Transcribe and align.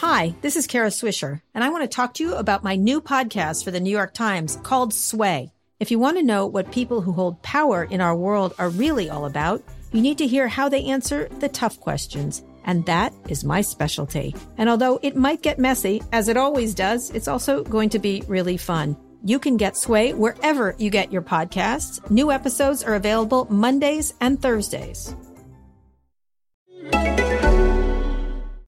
Hi, 0.00 0.32
this 0.42 0.54
is 0.54 0.68
Kara 0.68 0.90
Swisher, 0.90 1.42
and 1.56 1.64
I 1.64 1.70
want 1.70 1.82
to 1.82 1.88
talk 1.88 2.14
to 2.14 2.22
you 2.22 2.36
about 2.36 2.62
my 2.62 2.76
new 2.76 3.00
podcast 3.00 3.64
for 3.64 3.72
the 3.72 3.80
New 3.80 3.90
York 3.90 4.14
Times 4.14 4.54
called 4.62 4.94
Sway. 4.94 5.50
If 5.80 5.90
you 5.90 5.98
want 5.98 6.18
to 6.18 6.22
know 6.22 6.46
what 6.46 6.70
people 6.70 7.00
who 7.00 7.10
hold 7.10 7.42
power 7.42 7.82
in 7.82 8.00
our 8.00 8.14
world 8.14 8.54
are 8.60 8.68
really 8.68 9.10
all 9.10 9.26
about, 9.26 9.60
you 9.90 10.00
need 10.00 10.16
to 10.18 10.26
hear 10.28 10.46
how 10.46 10.68
they 10.68 10.84
answer 10.84 11.26
the 11.40 11.48
tough 11.48 11.80
questions. 11.80 12.44
And 12.64 12.86
that 12.86 13.12
is 13.28 13.42
my 13.42 13.60
specialty. 13.60 14.36
And 14.56 14.68
although 14.68 15.00
it 15.02 15.16
might 15.16 15.42
get 15.42 15.58
messy, 15.58 16.00
as 16.12 16.28
it 16.28 16.36
always 16.36 16.76
does, 16.76 17.10
it's 17.10 17.26
also 17.26 17.64
going 17.64 17.88
to 17.88 17.98
be 17.98 18.22
really 18.28 18.56
fun. 18.56 18.96
You 19.24 19.40
can 19.40 19.56
get 19.56 19.76
Sway 19.76 20.14
wherever 20.14 20.76
you 20.78 20.90
get 20.90 21.10
your 21.10 21.22
podcasts. 21.22 22.08
New 22.08 22.30
episodes 22.30 22.84
are 22.84 22.94
available 22.94 23.48
Mondays 23.50 24.14
and 24.20 24.40
Thursdays. 24.40 25.16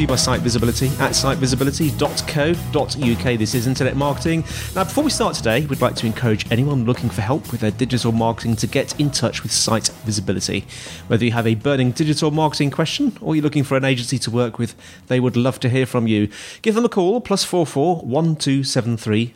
To 0.00 0.04
you 0.04 0.08
by 0.08 0.16
Site 0.16 0.40
Visibility 0.40 0.86
at 0.98 1.12
sitevisibility.co.uk. 1.12 3.38
This 3.38 3.54
is 3.54 3.66
Internet 3.66 3.96
Marketing. 3.96 4.42
Now, 4.74 4.84
before 4.84 5.04
we 5.04 5.10
start 5.10 5.34
today, 5.34 5.66
we'd 5.66 5.82
like 5.82 5.94
to 5.96 6.06
encourage 6.06 6.50
anyone 6.50 6.86
looking 6.86 7.10
for 7.10 7.20
help 7.20 7.52
with 7.52 7.60
their 7.60 7.70
digital 7.70 8.10
marketing 8.10 8.56
to 8.56 8.66
get 8.66 8.98
in 8.98 9.10
touch 9.10 9.42
with 9.42 9.52
Site 9.52 9.88
Visibility. 10.06 10.64
Whether 11.08 11.26
you 11.26 11.32
have 11.32 11.46
a 11.46 11.54
burning 11.54 11.90
digital 11.90 12.30
marketing 12.30 12.70
question 12.70 13.18
or 13.20 13.36
you're 13.36 13.42
looking 13.42 13.64
for 13.64 13.76
an 13.76 13.84
agency 13.84 14.18
to 14.20 14.30
work 14.30 14.58
with, 14.58 14.74
they 15.08 15.20
would 15.20 15.36
love 15.36 15.60
to 15.60 15.68
hear 15.68 15.84
from 15.84 16.06
you. 16.06 16.30
Give 16.62 16.74
them 16.74 16.86
a 16.86 16.88
call, 16.88 17.20
plus 17.20 17.44
44 17.44 17.96
1273 17.96 19.34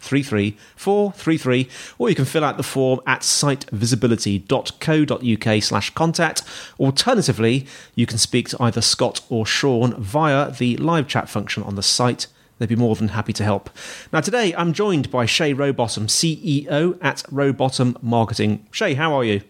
33433 0.00 1.68
or 1.98 2.08
you 2.08 2.14
can 2.14 2.24
fill 2.24 2.44
out 2.44 2.56
the 2.56 2.62
form 2.62 3.00
at 3.06 3.20
sitevisibility.co.uk 3.20 5.62
slash 5.62 5.90
contact 5.90 6.42
alternatively 6.78 7.66
you 7.94 8.06
can 8.06 8.18
speak 8.18 8.48
to 8.48 8.62
either 8.62 8.80
scott 8.80 9.20
or 9.28 9.44
sean 9.44 9.94
via 10.00 10.50
the 10.50 10.76
live 10.76 11.08
chat 11.08 11.28
function 11.28 11.62
on 11.62 11.74
the 11.74 11.82
site 11.82 12.28
They'd 12.58 12.68
be 12.68 12.76
more 12.76 12.96
than 12.96 13.08
happy 13.08 13.32
to 13.34 13.44
help. 13.44 13.70
Now, 14.12 14.20
today 14.20 14.54
I'm 14.56 14.72
joined 14.72 15.10
by 15.10 15.26
Shay 15.26 15.52
Rowbottom, 15.52 16.06
CEO 16.06 16.98
at 17.02 17.22
Rowbottom 17.30 17.96
Marketing. 18.00 18.66
Shay, 18.70 18.94
how 18.94 19.14
are 19.14 19.24
you? 19.24 19.42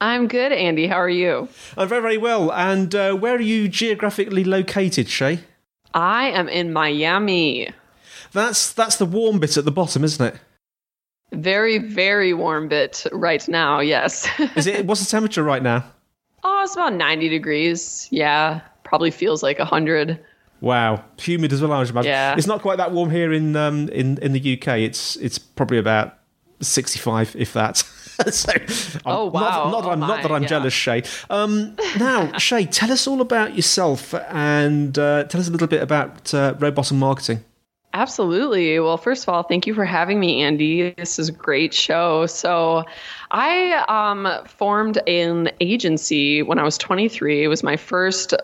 I'm 0.00 0.28
good, 0.28 0.52
Andy. 0.52 0.86
How 0.86 0.96
are 0.96 1.08
you? 1.08 1.48
I'm 1.76 1.88
very, 1.88 2.02
very 2.02 2.18
well. 2.18 2.52
And 2.52 2.94
uh, 2.94 3.14
where 3.14 3.36
are 3.36 3.40
you 3.40 3.68
geographically 3.68 4.44
located, 4.44 5.08
Shay? 5.08 5.40
I 5.94 6.30
am 6.30 6.48
in 6.48 6.72
Miami. 6.72 7.70
That's 8.34 8.72
that's 8.72 8.96
the 8.96 9.06
warm 9.06 9.38
bit 9.38 9.56
at 9.56 9.64
the 9.64 9.70
bottom, 9.70 10.04
isn't 10.04 10.34
it? 10.34 10.38
Very, 11.32 11.78
very 11.78 12.34
warm 12.34 12.68
bit 12.68 13.06
right 13.12 13.46
now. 13.48 13.80
Yes. 13.80 14.28
Is 14.56 14.66
it? 14.66 14.86
What's 14.86 15.02
the 15.04 15.10
temperature 15.10 15.42
right 15.42 15.62
now? 15.62 15.84
Oh, 16.42 16.60
it's 16.62 16.74
about 16.74 16.92
90 16.92 17.28
degrees. 17.30 18.06
Yeah, 18.10 18.60
probably 18.82 19.10
feels 19.10 19.42
like 19.42 19.58
100. 19.58 20.20
Wow, 20.60 21.04
humid 21.18 21.52
as 21.52 21.62
well. 21.62 21.72
I 21.72 21.82
imagine. 21.82 22.04
Yeah. 22.04 22.36
It's 22.36 22.46
not 22.46 22.60
quite 22.60 22.76
that 22.76 22.92
warm 22.92 23.10
here 23.10 23.32
in 23.32 23.56
um, 23.56 23.88
in 23.88 24.18
in 24.18 24.32
the 24.32 24.58
UK. 24.58 24.78
It's 24.78 25.16
it's 25.16 25.38
probably 25.38 25.78
about 25.78 26.18
65, 26.60 27.36
if 27.38 27.52
that. 27.54 27.76
so, 28.30 28.52
I'm 28.52 29.00
Oh, 29.06 29.26
wow. 29.26 29.40
Not, 29.40 29.70
not, 29.70 29.80
that 29.82 29.88
Oh, 29.88 29.92
I'm, 29.92 30.00
not 30.00 30.22
that 30.22 30.30
I'm 30.32 30.42
yeah. 30.42 30.48
jealous, 30.48 30.72
Shay. 30.72 31.02
Um, 31.30 31.76
now, 31.98 32.32
Shay, 32.38 32.66
tell 32.66 32.92
us 32.92 33.06
all 33.06 33.20
about 33.20 33.56
yourself 33.56 34.14
and 34.14 34.96
uh, 34.98 35.24
tell 35.24 35.40
us 35.40 35.48
a 35.48 35.50
little 35.50 35.66
bit 35.66 35.82
about 35.82 36.32
uh, 36.32 36.54
Rowbottom 36.58 36.96
Marketing. 36.98 37.44
Absolutely. 37.94 38.80
Well, 38.80 38.96
first 38.96 39.22
of 39.22 39.28
all, 39.28 39.44
thank 39.44 39.68
you 39.68 39.72
for 39.72 39.84
having 39.84 40.18
me, 40.18 40.42
Andy. 40.42 40.90
This 40.94 41.16
is 41.20 41.28
a 41.28 41.32
great 41.32 41.72
show. 41.72 42.26
So, 42.26 42.84
I 43.30 43.84
um, 43.88 44.28
formed 44.48 44.98
an 45.06 45.52
agency 45.60 46.42
when 46.42 46.58
I 46.58 46.64
was 46.64 46.76
23. 46.76 47.44
It 47.44 47.48
was 47.48 47.62
my 47.62 47.76
first 47.76 48.34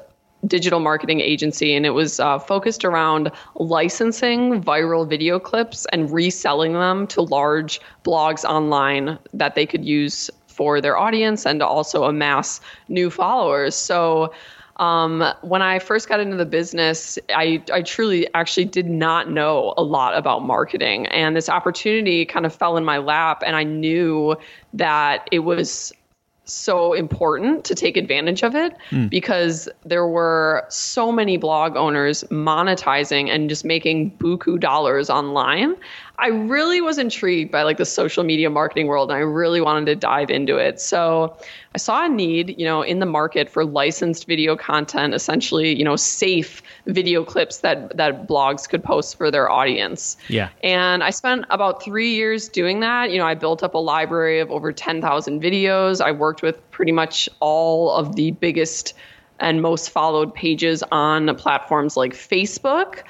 digital 0.46 0.78
marketing 0.78 1.20
agency, 1.20 1.74
and 1.74 1.84
it 1.84 1.90
was 1.90 2.20
uh, 2.20 2.38
focused 2.38 2.84
around 2.84 3.32
licensing 3.56 4.62
viral 4.62 5.06
video 5.08 5.40
clips 5.40 5.84
and 5.92 6.12
reselling 6.12 6.74
them 6.74 7.08
to 7.08 7.20
large 7.20 7.80
blogs 8.04 8.44
online 8.44 9.18
that 9.34 9.56
they 9.56 9.66
could 9.66 9.84
use 9.84 10.30
for 10.46 10.80
their 10.80 10.96
audience 10.96 11.44
and 11.44 11.58
to 11.58 11.66
also 11.66 12.04
amass 12.04 12.60
new 12.88 13.10
followers. 13.10 13.74
So, 13.74 14.32
um, 14.80 15.22
when 15.42 15.60
I 15.60 15.78
first 15.78 16.08
got 16.08 16.20
into 16.20 16.36
the 16.36 16.46
business, 16.46 17.18
I, 17.28 17.62
I 17.70 17.82
truly 17.82 18.26
actually 18.32 18.64
did 18.64 18.88
not 18.88 19.30
know 19.30 19.74
a 19.76 19.82
lot 19.82 20.16
about 20.16 20.42
marketing. 20.42 21.06
And 21.08 21.36
this 21.36 21.50
opportunity 21.50 22.24
kind 22.24 22.46
of 22.46 22.54
fell 22.54 22.78
in 22.78 22.84
my 22.84 22.96
lap, 22.96 23.42
and 23.46 23.54
I 23.54 23.62
knew 23.62 24.36
that 24.72 25.28
it 25.30 25.40
was 25.40 25.92
so 26.44 26.94
important 26.94 27.64
to 27.64 27.74
take 27.74 27.96
advantage 27.96 28.42
of 28.42 28.56
it 28.56 28.74
because 29.08 29.68
there 29.84 30.06
were 30.06 30.66
so 30.68 31.12
many 31.12 31.36
blog 31.36 31.76
owners 31.76 32.24
monetizing 32.24 33.28
and 33.28 33.48
just 33.48 33.64
making 33.64 34.10
buku 34.18 34.58
dollars 34.58 35.10
online. 35.10 35.76
I 36.20 36.28
really 36.28 36.82
was 36.82 36.98
intrigued 36.98 37.50
by 37.50 37.62
like 37.62 37.78
the 37.78 37.86
social 37.86 38.24
media 38.24 38.50
marketing 38.50 38.88
world 38.88 39.10
and 39.10 39.16
I 39.16 39.22
really 39.22 39.62
wanted 39.62 39.86
to 39.86 39.96
dive 39.96 40.28
into 40.28 40.58
it. 40.58 40.78
So 40.78 41.34
I 41.74 41.78
saw 41.78 42.04
a 42.04 42.08
need, 42.08 42.58
you 42.58 42.66
know, 42.66 42.82
in 42.82 42.98
the 42.98 43.06
market 43.06 43.48
for 43.48 43.64
licensed 43.64 44.26
video 44.26 44.54
content, 44.54 45.14
essentially, 45.14 45.74
you 45.74 45.82
know, 45.82 45.96
safe 45.96 46.62
video 46.86 47.24
clips 47.24 47.58
that 47.58 47.96
that 47.96 48.28
blogs 48.28 48.68
could 48.68 48.84
post 48.84 49.16
for 49.16 49.30
their 49.30 49.50
audience. 49.50 50.18
Yeah. 50.28 50.50
And 50.62 51.02
I 51.02 51.08
spent 51.08 51.46
about 51.48 51.82
three 51.82 52.10
years 52.10 52.50
doing 52.50 52.80
that. 52.80 53.10
You 53.10 53.18
know, 53.18 53.26
I 53.26 53.34
built 53.34 53.62
up 53.62 53.72
a 53.72 53.78
library 53.78 54.40
of 54.40 54.50
over 54.50 54.72
10,000 54.72 55.42
videos. 55.42 56.02
I 56.02 56.12
worked 56.12 56.42
with 56.42 56.70
pretty 56.70 56.92
much 56.92 57.30
all 57.40 57.92
of 57.92 58.16
the 58.16 58.32
biggest 58.32 58.92
and 59.38 59.62
most 59.62 59.88
followed 59.88 60.34
pages 60.34 60.84
on 60.92 61.34
platforms 61.36 61.96
like 61.96 62.12
Facebook. 62.12 63.04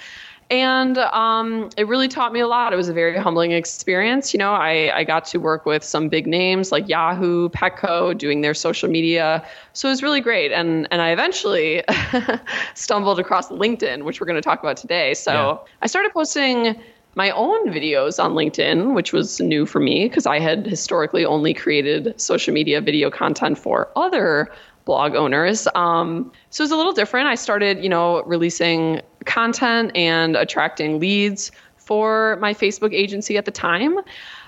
And 0.51 0.99
um, 0.99 1.71
it 1.77 1.87
really 1.87 2.09
taught 2.09 2.33
me 2.33 2.41
a 2.41 2.49
lot. 2.49 2.73
It 2.73 2.77
was 2.77 2.89
a 2.89 2.93
very 2.93 3.17
humbling 3.17 3.53
experience. 3.53 4.35
You 4.35 4.39
know, 4.39 4.53
I, 4.53 4.91
I 4.93 5.05
got 5.05 5.25
to 5.27 5.39
work 5.39 5.65
with 5.65 5.85
some 5.85 6.09
big 6.09 6.27
names 6.27 6.73
like 6.73 6.89
Yahoo, 6.89 7.49
Petco, 7.51 8.19
doing 8.19 8.41
their 8.41 8.55
social 8.55 8.91
media. 8.91 9.47
So 9.75 9.87
it 9.87 9.93
was 9.93 10.03
really 10.03 10.21
great. 10.21 10.51
And 10.51 10.89
and 10.91 11.01
I 11.01 11.11
eventually 11.11 11.85
stumbled 12.75 13.21
across 13.21 13.49
LinkedIn, 13.49 14.03
which 14.03 14.21
we're 14.21 14.27
going 14.27 14.43
to 14.43 14.43
talk 14.43 14.59
about 14.59 14.77
today. 14.77 15.15
So 15.15 15.33
Yeah. 15.33 15.73
I 15.83 15.87
started 15.87 16.13
posting 16.13 16.81
my 17.15 17.31
own 17.31 17.69
videos 17.69 18.23
on 18.23 18.33
LinkedIn, 18.33 18.95
which 18.95 19.13
was 19.13 19.41
new 19.41 19.67
for 19.67 19.81
me 19.81 20.09
because 20.09 20.27
I 20.27 20.39
had 20.39 20.67
historically 20.67 21.25
only 21.25 21.55
created 21.55 22.21
social 22.21 22.55
media 22.55 22.81
video 22.81 23.11
content 23.11 23.59
for 23.59 23.89
other 23.97 24.51
blog 24.85 25.15
owners. 25.15 25.69
Um, 25.75 26.33
so 26.51 26.63
it 26.63 26.65
was 26.65 26.71
a 26.73 26.77
little 26.77 26.93
different. 26.93 27.29
I 27.29 27.35
started, 27.35 27.83
you 27.83 27.89
know, 27.89 28.23
releasing 28.23 29.01
content 29.27 29.93
and 29.95 30.37
attracting 30.37 30.99
leads 30.99 31.53
for 31.77 32.37
my 32.41 32.55
Facebook 32.55 32.95
agency 32.95 33.37
at 33.37 33.45
the 33.45 33.51
time. 33.51 33.99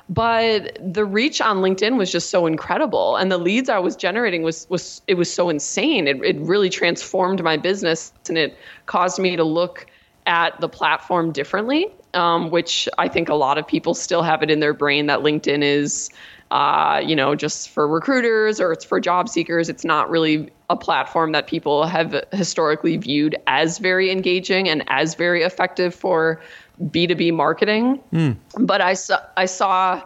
But 0.08 0.76
the 0.80 1.04
reach 1.04 1.40
on 1.40 1.58
LinkedIn 1.58 1.96
was 1.96 2.10
just 2.10 2.28
so 2.30 2.46
incredible, 2.46 3.16
and 3.16 3.30
the 3.30 3.38
leads 3.38 3.68
I 3.68 3.78
was 3.78 3.96
generating 3.96 4.42
was 4.42 4.66
was 4.68 5.00
it 5.06 5.14
was 5.14 5.32
so 5.32 5.48
insane. 5.48 6.06
It 6.06 6.22
it 6.22 6.36
really 6.40 6.68
transformed 6.68 7.42
my 7.42 7.56
business, 7.56 8.12
and 8.28 8.36
it 8.36 8.56
caused 8.86 9.18
me 9.18 9.36
to 9.36 9.44
look 9.44 9.86
at 10.26 10.60
the 10.60 10.68
platform 10.68 11.32
differently, 11.32 11.88
um, 12.14 12.50
which 12.50 12.88
I 12.98 13.08
think 13.08 13.28
a 13.28 13.34
lot 13.34 13.58
of 13.58 13.66
people 13.66 13.94
still 13.94 14.22
have 14.22 14.42
it 14.42 14.50
in 14.50 14.60
their 14.60 14.74
brain 14.74 15.06
that 15.06 15.20
LinkedIn 15.20 15.62
is, 15.62 16.10
uh, 16.52 17.00
you 17.02 17.16
know, 17.16 17.34
just 17.34 17.70
for 17.70 17.88
recruiters 17.88 18.60
or 18.60 18.72
it's 18.72 18.84
for 18.84 19.00
job 19.00 19.26
seekers. 19.26 19.70
It's 19.70 19.86
not 19.86 20.10
really 20.10 20.50
a 20.68 20.76
platform 20.76 21.32
that 21.32 21.46
people 21.46 21.86
have 21.86 22.22
historically 22.30 22.98
viewed 22.98 23.34
as 23.46 23.78
very 23.78 24.10
engaging 24.10 24.68
and 24.68 24.84
as 24.88 25.14
very 25.14 25.42
effective 25.44 25.94
for 25.94 26.42
B2B 26.82 27.32
marketing. 27.32 27.98
But 28.58 28.82
I 28.82 28.92
saw, 28.92 29.18
I 29.38 29.46
saw, 29.46 30.02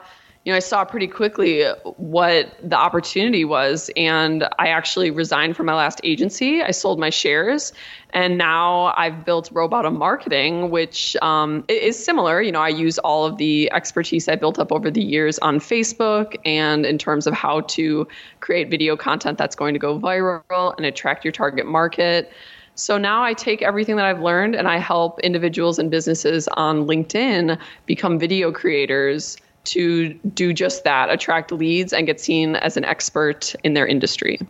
you 0.47 0.53
know, 0.53 0.57
I 0.57 0.61
saw 0.61 0.85
pretty 0.85 1.09
quickly 1.09 1.65
what 1.97 2.57
the 2.63 2.77
opportunity 2.77 3.45
was. 3.45 3.91
And 3.97 4.45
I 4.61 4.69
actually 4.69 5.11
resigned 5.11 5.57
from 5.57 5.67
my 5.67 5.75
last 5.75 6.01
agency. 6.05 6.63
I 6.63 6.71
sold 6.71 7.01
my 7.01 7.11
shares. 7.11 7.73
And 8.11 8.39
now 8.39 8.95
I've 8.97 9.25
built 9.25 9.51
Rowbottom 9.53 9.99
Marketing, 9.99 10.71
which 10.71 11.17
um, 11.17 11.65
is 11.67 12.03
similar. 12.03 12.41
You 12.41 12.53
know, 12.53 12.61
I 12.61 12.69
use 12.69 12.97
all 12.99 13.27
of 13.27 13.39
the 13.39 13.69
expertise 13.73 14.29
I 14.29 14.37
built 14.37 14.61
up 14.61 14.71
over 14.71 14.89
the 14.89 15.03
years 15.03 15.41
on 15.41 15.59
Facebook 15.59 16.37
and 16.45 16.87
in 16.87 16.97
terms 16.97 17.27
of 17.27 17.35
how 17.35 17.63
to 17.63 18.07
create 18.39 18.71
video 18.71 18.97
content 18.97 19.39
that's 19.39 19.57
going 19.57 19.75
to 19.75 19.81
go 19.81 19.99
viral 19.99 20.77
and 20.77 20.87
attract 20.87 21.25
your 21.25 21.33
target 21.33 21.67
market. 21.67 22.31
So 22.77 22.99
now 22.99 23.25
I 23.25 23.35
take 23.35 23.63
everything 23.63 23.97
that 23.97 24.05
I've 24.05 24.21
learned 24.21 24.55
and 24.55 24.69
I 24.69 24.79
help 24.79 25.19
individuals 25.21 25.81
and 25.81 25.91
businesses 25.91 26.47
on 26.53 26.87
LinkedIn 26.87 27.59
become 27.87 28.17
video 28.17 28.53
creators 28.53 29.39
to 29.67 30.15
do 30.35 30.53
just 30.53 30.85
that 30.85 31.11
attract 31.11 31.53
leads 31.53 31.93
and 31.93 32.07
get 32.07 32.21
seen 32.21 32.57
as 32.57 32.77
an 32.77 32.85
expert 32.85 33.55
in 33.65 33.75
their 33.75 33.87
industry. 33.87 34.41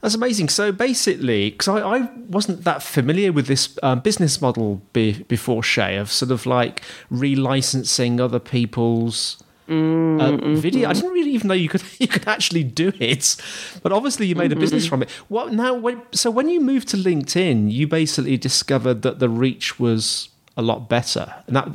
That's 0.00 0.14
amazing. 0.14 0.48
So 0.48 0.70
basically, 0.70 1.50
because 1.50 1.68
I, 1.68 1.80
I, 1.80 2.10
wasn't 2.28 2.62
that 2.64 2.82
familiar 2.82 3.32
with 3.32 3.46
this 3.46 3.76
um, 3.82 4.00
business 4.00 4.40
model 4.40 4.80
be, 4.92 5.24
before 5.24 5.62
Shay 5.62 5.96
of 5.96 6.12
sort 6.12 6.30
of 6.30 6.46
like 6.46 6.82
relicensing 7.10 8.20
other 8.20 8.38
people's 8.38 9.42
mm, 9.68 10.20
uh, 10.20 10.32
mm-hmm. 10.32 10.54
video. 10.54 10.88
I 10.88 10.92
didn't 10.92 11.10
really 11.10 11.32
even 11.32 11.48
know 11.48 11.54
you 11.54 11.68
could 11.68 11.82
you 11.98 12.06
could 12.06 12.28
actually 12.28 12.62
do 12.62 12.92
it, 13.00 13.36
but 13.82 13.90
obviously 13.92 14.26
you 14.26 14.36
made 14.36 14.50
mm-hmm. 14.50 14.58
a 14.58 14.60
business 14.60 14.86
from 14.86 15.02
it. 15.02 15.10
What 15.28 15.52
now? 15.52 15.74
When, 15.74 16.02
so 16.12 16.30
when 16.30 16.48
you 16.48 16.60
moved 16.60 16.88
to 16.88 16.96
LinkedIn, 16.96 17.72
you 17.72 17.88
basically 17.88 18.36
discovered 18.36 19.02
that 19.02 19.18
the 19.18 19.28
reach 19.28 19.80
was 19.80 20.28
a 20.56 20.62
lot 20.62 20.88
better, 20.88 21.34
and 21.48 21.56
that 21.56 21.68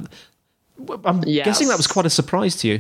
I'm 1.06 1.24
yes. 1.26 1.46
guessing 1.46 1.68
that 1.68 1.78
was 1.78 1.88
quite 1.88 2.06
a 2.06 2.10
surprise 2.10 2.56
to 2.58 2.68
you. 2.68 2.80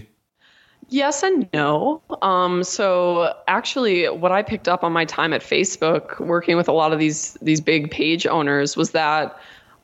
Yes 0.89 1.23
and 1.23 1.49
no. 1.53 2.01
Um, 2.21 2.63
so 2.63 3.33
actually, 3.47 4.09
what 4.09 4.31
I 4.31 4.43
picked 4.43 4.67
up 4.67 4.83
on 4.83 4.91
my 4.91 5.05
time 5.05 5.33
at 5.33 5.41
Facebook, 5.41 6.19
working 6.19 6.57
with 6.57 6.67
a 6.67 6.73
lot 6.73 6.93
of 6.93 6.99
these 6.99 7.33
these 7.41 7.61
big 7.61 7.89
page 7.89 8.27
owners, 8.27 8.75
was 8.75 8.91
that 8.91 9.37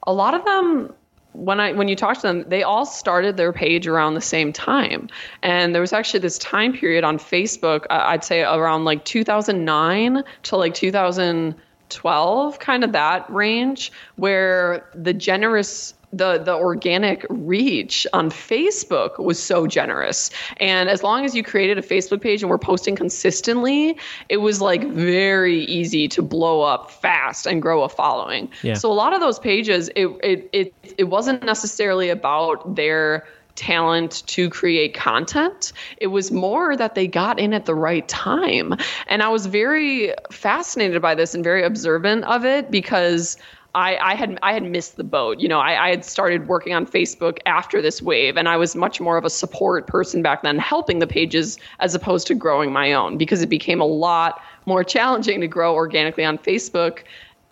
a 0.04 0.14
lot 0.14 0.34
of 0.34 0.44
them 0.46 0.94
when 1.34 1.60
I 1.60 1.72
when 1.74 1.88
you 1.88 1.96
talk 1.96 2.18
to 2.18 2.22
them, 2.22 2.46
they 2.48 2.64
all 2.64 2.86
started 2.86 3.38
their 3.38 3.54
page 3.54 3.88
around 3.88 4.16
the 4.16 4.22
same 4.22 4.52
time. 4.52 5.08
And 5.42 5.74
there 5.74 5.82
was 5.82 5.94
actually 5.94 6.20
this 6.20 6.38
time 6.38 6.74
period 6.74 7.04
on 7.04 7.18
Facebook, 7.18 7.86
I'd 7.90 8.24
say 8.24 8.42
around 8.42 8.86
like 8.86 9.06
2009 9.06 10.24
to 10.44 10.56
like 10.58 10.74
2012, 10.74 12.60
kind 12.60 12.84
of 12.84 12.92
that 12.92 13.30
range, 13.30 13.92
where 14.16 14.90
the 14.94 15.14
generous 15.14 15.94
the 16.12 16.40
the 16.40 16.56
organic 16.56 17.26
reach 17.30 18.08
on 18.14 18.30
Facebook 18.30 19.20
was 19.20 19.42
so 19.42 19.68
generous. 19.68 20.32
And 20.58 20.90
as 20.90 21.04
long 21.04 21.26
as 21.26 21.36
you 21.36 21.44
created 21.44 21.78
a 21.78 21.82
Facebook 21.82 22.22
page 22.22 22.42
and 22.42 22.50
were 22.50 22.58
posting 22.58 22.96
consistently, 22.96 23.98
it 24.28 24.38
was 24.38 24.62
like 24.62 24.84
very 24.86 25.64
easy 25.66 26.08
to 26.10 26.22
blow 26.22 26.62
up 26.62 26.92
fast 26.92 27.46
and 27.46 27.62
grow 27.62 27.84
a 27.84 27.90
following. 27.90 28.50
Yeah. 28.64 28.74
So 28.74 28.92
a 28.92 28.94
lot 28.94 29.14
of 29.14 29.20
those 29.20 29.40
pages 29.40 29.90
it 29.96 30.08
it 30.24 30.50
it, 30.52 30.74
it 30.98 31.04
wasn't 31.06 31.44
necessarily 31.44 32.10
about 32.10 32.76
their 32.76 33.28
talent 33.60 34.24
to 34.26 34.50
create 34.50 34.94
content. 34.94 35.74
It 35.98 36.08
was 36.08 36.32
more 36.32 36.78
that 36.78 36.96
they 36.96 37.08
got 37.08 37.40
in 37.40 37.54
at 37.54 37.66
the 37.66 37.76
right 37.76 38.08
time. 38.08 38.74
And 39.08 39.22
I 39.22 39.28
was 39.28 39.48
very 39.48 40.14
fascinated 40.32 41.02
by 41.02 41.14
this 41.14 41.36
and 41.36 41.44
very 41.44 41.64
observant 41.64 42.24
of 42.24 42.46
it 42.46 42.72
because 42.72 43.38
I, 43.76 43.98
I 43.98 44.16
had 44.16 44.40
I 44.42 44.54
had 44.54 44.64
missed 44.64 44.98
the 44.98 45.04
boat. 45.04 45.40
You 45.40 45.48
know, 45.48 45.60
I, 45.60 45.88
I 45.88 45.90
had 45.90 46.04
started 46.04 46.48
working 46.48 46.74
on 46.74 46.86
Facebook 46.86 47.38
after 47.46 47.82
this 47.82 48.02
wave, 48.02 48.36
and 48.36 48.50
I 48.50 48.58
was 48.58 48.76
much 48.76 49.00
more 49.00 49.18
of 49.18 49.26
a 49.26 49.30
support 49.30 49.86
person 49.86 50.22
back 50.22 50.42
then, 50.42 50.58
helping 50.58 51.00
the 51.00 51.08
pages 51.08 51.58
as 51.80 51.94
opposed 51.94 52.28
to 52.28 52.36
growing 52.36 52.72
my 52.72 52.94
own 52.94 53.18
because 53.18 53.42
it 53.42 53.48
became 53.48 53.80
a 53.80 53.86
lot 53.86 54.42
more 54.66 54.84
challenging 54.84 55.42
to 55.42 55.48
grow 55.48 55.76
organically 55.76 56.26
on 56.26 56.38
Facebook 56.38 57.04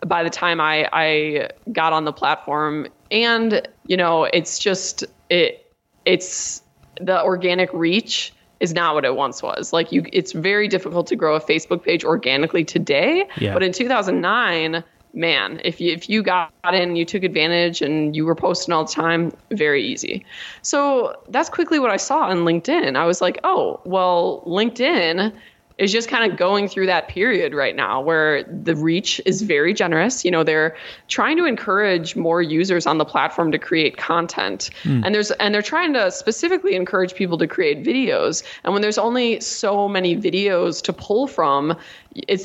by 0.06 0.22
the 0.22 0.30
time 0.30 0.60
I, 0.60 0.88
I 0.92 1.50
got 1.72 1.92
on 1.92 2.04
the 2.04 2.12
platform. 2.12 2.88
And, 3.10 3.66
you 3.86 3.96
know, 3.96 4.24
it's 4.24 4.58
just 4.58 5.04
it 5.30 5.72
it's 6.04 6.62
the 7.00 7.22
organic 7.22 7.72
reach 7.72 8.32
is 8.60 8.74
not 8.74 8.94
what 8.94 9.04
it 9.04 9.14
once 9.14 9.42
was. 9.42 9.72
Like 9.72 9.92
you 9.92 10.04
it's 10.12 10.32
very 10.32 10.68
difficult 10.68 11.06
to 11.08 11.16
grow 11.16 11.36
a 11.36 11.40
Facebook 11.40 11.82
page 11.82 12.04
organically 12.04 12.64
today. 12.64 13.28
Yeah. 13.38 13.54
But 13.54 13.62
in 13.62 13.72
2009 13.72 14.82
man, 15.18 15.60
if 15.64 15.80
you 15.80 15.92
if 15.92 16.08
you 16.08 16.22
got 16.22 16.50
in, 16.72 16.96
you 16.96 17.04
took 17.04 17.24
advantage, 17.24 17.82
and 17.82 18.16
you 18.16 18.24
were 18.24 18.34
posting 18.34 18.72
all 18.72 18.84
the 18.84 18.92
time, 18.92 19.32
very 19.50 19.84
easy. 19.84 20.24
So 20.62 21.14
that's 21.28 21.50
quickly 21.50 21.78
what 21.78 21.90
I 21.90 21.96
saw 21.96 22.20
on 22.20 22.38
LinkedIn. 22.38 22.96
I 22.96 23.04
was 23.04 23.20
like, 23.20 23.38
oh, 23.44 23.80
well, 23.84 24.42
LinkedIn 24.46 25.32
is 25.78 25.92
just 25.92 26.08
kind 26.08 26.30
of 26.30 26.36
going 26.36 26.68
through 26.68 26.86
that 26.86 27.06
period 27.08 27.54
right 27.54 27.76
now 27.76 28.00
where 28.00 28.42
the 28.42 28.74
reach 28.74 29.20
is 29.24 29.42
very 29.42 29.72
generous. 29.72 30.24
You 30.24 30.30
know, 30.32 30.42
they're 30.42 30.76
trying 31.06 31.36
to 31.36 31.44
encourage 31.44 32.16
more 32.16 32.42
users 32.42 32.84
on 32.84 32.98
the 32.98 33.04
platform 33.04 33.52
to 33.52 33.58
create 33.58 33.96
content. 33.96 34.70
Mm. 34.82 35.06
And 35.06 35.14
there's 35.14 35.30
and 35.32 35.54
they're 35.54 35.62
trying 35.62 35.92
to 35.94 36.10
specifically 36.10 36.74
encourage 36.74 37.14
people 37.14 37.38
to 37.38 37.46
create 37.46 37.84
videos. 37.84 38.42
And 38.64 38.72
when 38.72 38.82
there's 38.82 38.98
only 38.98 39.40
so 39.40 39.88
many 39.88 40.16
videos 40.16 40.82
to 40.82 40.92
pull 40.92 41.28
from, 41.28 41.76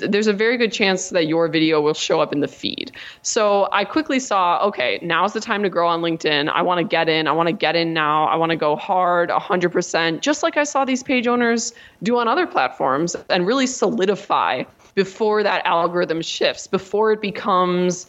there's 0.02 0.28
a 0.28 0.34
very 0.34 0.58
good 0.58 0.72
chance 0.72 1.10
that 1.10 1.28
your 1.28 1.48
video 1.48 1.82
will 1.82 1.94
show 1.94 2.22
up 2.22 2.34
in 2.34 2.40
the 2.40 2.48
feed. 2.48 2.92
So 3.22 3.70
I 3.72 3.86
quickly 3.86 4.20
saw, 4.20 4.66
okay, 4.68 5.00
now's 5.02 5.34
the 5.34 5.42
time 5.42 5.64
to 5.64 5.70
grow 5.70 5.88
on 5.88 6.02
LinkedIn. 6.02 6.50
I 6.50 6.62
want 6.62 6.80
to 6.80 6.84
get 6.84 7.10
in. 7.10 7.28
I 7.28 7.32
want 7.32 7.48
to 7.48 7.54
get 7.54 7.76
in 7.76 7.94
now. 7.94 8.26
I 8.26 8.36
want 8.36 8.52
to 8.52 8.56
go 8.56 8.76
hard, 8.76 9.30
100%, 9.30 10.22
just 10.22 10.44
like 10.44 10.58
I 10.58 10.64
saw 10.64 10.86
these 10.86 11.04
page 11.04 11.28
owners 11.28 11.74
do 12.02 12.18
on 12.18 12.28
other 12.28 12.48
platforms 12.48 13.16
and 13.30 13.46
really 13.46 13.68
solidify 13.68 14.64
before 14.96 15.44
that 15.44 15.66
algorithm 15.66 16.22
shifts, 16.22 16.68
before 16.68 17.12
it 17.12 17.22
becomes 17.22 18.08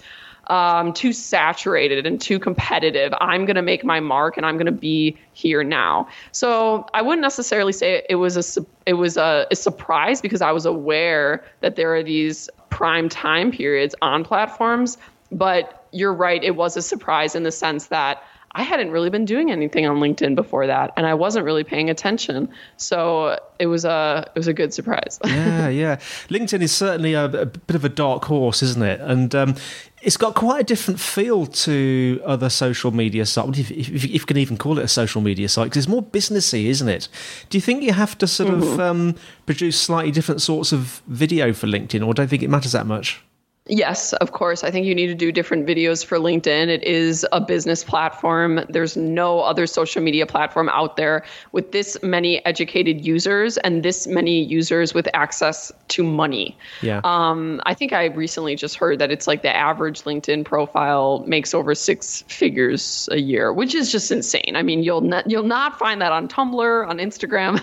um, 0.49 0.93
too 0.93 1.13
saturated 1.13 2.07
and 2.07 2.21
too 2.21 2.39
competitive. 2.39 3.13
I'm 3.21 3.45
going 3.45 3.57
to 3.57 3.63
make 3.63 3.85
my 3.85 4.01
mark 4.01 4.37
and 4.37 4.45
I'm 4.45 4.57
going 4.57 4.67
to 4.67 4.73
be 4.73 5.17
here 5.33 5.65
now. 5.65 6.09
So 6.33 6.87
I 6.95 7.03
wouldn't 7.03 7.23
necessarily 7.23 7.73
say 7.73 8.05
it 8.09 8.17
was 8.17 8.37
a 8.37 8.65
it 8.87 8.95
was 8.95 9.17
a, 9.17 9.47
a 9.51 9.57
surprise 9.57 10.21
because 10.21 10.43
I 10.43 10.53
was 10.53 10.67
aware 10.67 11.45
that 11.61 11.77
there 11.77 11.95
are 11.95 12.03
these 12.03 12.49
prime 12.71 13.09
time 13.09 13.51
periods 13.51 13.95
on 14.03 14.25
platforms. 14.25 14.99
But 15.33 15.87
you're 15.91 16.13
right, 16.13 16.43
it 16.43 16.57
was 16.57 16.77
a 16.77 16.83
surprise 16.83 17.35
in 17.35 17.45
the 17.45 17.53
sense 17.53 17.87
that 17.87 18.23
I 18.57 18.63
hadn't 18.63 18.91
really 18.91 19.11
been 19.11 19.25
doing 19.25 19.51
anything 19.51 19.87
on 19.87 19.97
LinkedIn 19.97 20.37
before 20.37 20.67
that, 20.67 20.93
and 20.97 21.07
I 21.07 21.15
wasn't 21.15 21.45
really 21.45 21.65
paying 21.65 21.91
attention. 21.91 22.49
So 22.77 23.39
it 23.59 23.67
was 23.67 23.85
a 23.85 24.31
it 24.35 24.39
was 24.39 24.47
a 24.47 24.53
good 24.53 24.73
surprise. 24.73 25.19
yeah, 25.27 25.69
yeah. 25.69 25.97
LinkedIn 26.29 26.63
is 26.63 26.71
certainly 26.71 27.15
a, 27.15 27.25
a, 27.25 27.47
bit 27.47 27.75
of 27.75 27.85
a 27.85 27.89
dark 27.89 28.25
horse, 28.27 28.63
isn't 28.63 28.83
it? 28.83 29.01
And 29.01 29.35
um, 29.35 29.57
it's 30.03 30.17
got 30.17 30.35
quite 30.35 30.61
a 30.61 30.65
different 30.65 31.01
feel 31.01 31.47
to 31.47 32.23
other 32.25 32.49
social 32.49 32.93
media 32.93 33.27
sites, 33.27 33.59
if, 33.59 33.71
if, 33.73 33.89
if, 33.89 34.05
you 34.05 34.21
can 34.21 34.37
even 34.37 34.57
call 34.57 34.79
it 34.79 34.85
a 34.85 34.89
social 34.89 35.21
media 35.21 35.49
site, 35.49 35.67
because 35.67 35.79
it's 35.79 35.89
more 35.89 36.03
businessy, 36.03 36.67
isn't 36.67 36.89
it? 36.89 37.09
Do 37.51 37.59
you 37.59 37.63
think 37.63 37.83
you 37.83 37.93
have 37.93 38.17
to 38.19 38.27
sort 38.27 38.51
mm-hmm. 38.51 38.63
of 38.63 38.81
um, 38.81 39.17
produce 39.47 39.81
slightly 39.81 40.13
different 40.13 40.43
sorts 40.43 40.73
of 40.73 41.03
video 41.09 41.53
for 41.53 41.67
LinkedIn, 41.67 42.07
or 42.07 42.15
don't 42.15 42.29
think 42.29 42.43
it 42.43 42.51
matters 42.51 42.73
that 42.73 42.87
much? 42.87 43.21
Yes, 43.67 44.13
of 44.15 44.33
course. 44.33 44.63
I 44.63 44.71
think 44.71 44.85
you 44.85 44.95
need 44.95 45.07
to 45.07 45.15
do 45.15 45.33
different 45.33 45.67
videos 45.67 46.05
for 46.05 46.19
LinkedIn. 46.19 46.69
It 46.69 46.85
is 46.85 47.27
a 47.33 47.41
business 47.41 47.83
platform. 47.83 48.61
There's 48.69 48.95
no 48.95 49.41
other 49.41 49.67
social 49.67 50.03
media 50.03 50.27
platform 50.27 50.69
out 50.69 50.97
there 50.99 51.25
with 51.53 51.73
this 51.73 51.97
many 52.03 52.45
educated 52.45 53.07
users 53.07 53.57
and 53.57 53.83
this 53.83 54.07
many 54.07 54.43
users 54.43 54.93
with 54.93 55.09
access 55.15 55.73
to 55.89 56.03
money. 56.03 56.59
Yeah. 56.83 57.01
Um, 57.05 57.63
I 57.65 57.73
think 57.73 57.95
I 57.95 58.07
recently 58.07 58.55
just 58.55 58.77
heard 58.77 58.99
that 58.99 59.11
it's 59.11 59.27
like 59.27 59.41
the 59.41 59.57
average 59.57 60.03
LinkedIn 60.03 60.45
profile 60.45 61.25
makes 61.27 61.55
over 61.55 61.75
six 61.75 62.23
figures 62.29 63.09
a 63.13 63.19
year, 63.19 63.51
which 63.51 63.75
is 63.75 63.91
just 63.91 64.13
insane. 64.13 64.57
I 64.57 64.63
mean, 64.63 64.83
you'll 64.83 65.01
not 65.01 65.31
you'll 65.31 65.43
not 65.43 65.79
find 65.79 66.03
that 66.03 66.13
on 66.13 66.29
Tumblr, 66.29 66.87
on 66.87 66.99
Instagram. 66.99 67.59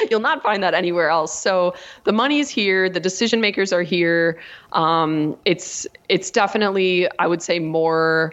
you'll 0.10 0.18
not 0.18 0.42
find 0.42 0.64
that 0.64 0.74
anywhere 0.74 1.10
else. 1.10 1.38
So 1.40 1.74
the 2.02 2.12
money's 2.12 2.48
here. 2.48 2.90
The 2.90 2.98
decision 2.98 3.40
makers 3.40 3.72
are 3.72 3.82
here. 3.82 4.40
Um, 4.72 5.36
it's 5.44 5.86
it's 6.08 6.30
definitely 6.30 7.08
I 7.18 7.26
would 7.26 7.42
say 7.42 7.58
more 7.58 8.32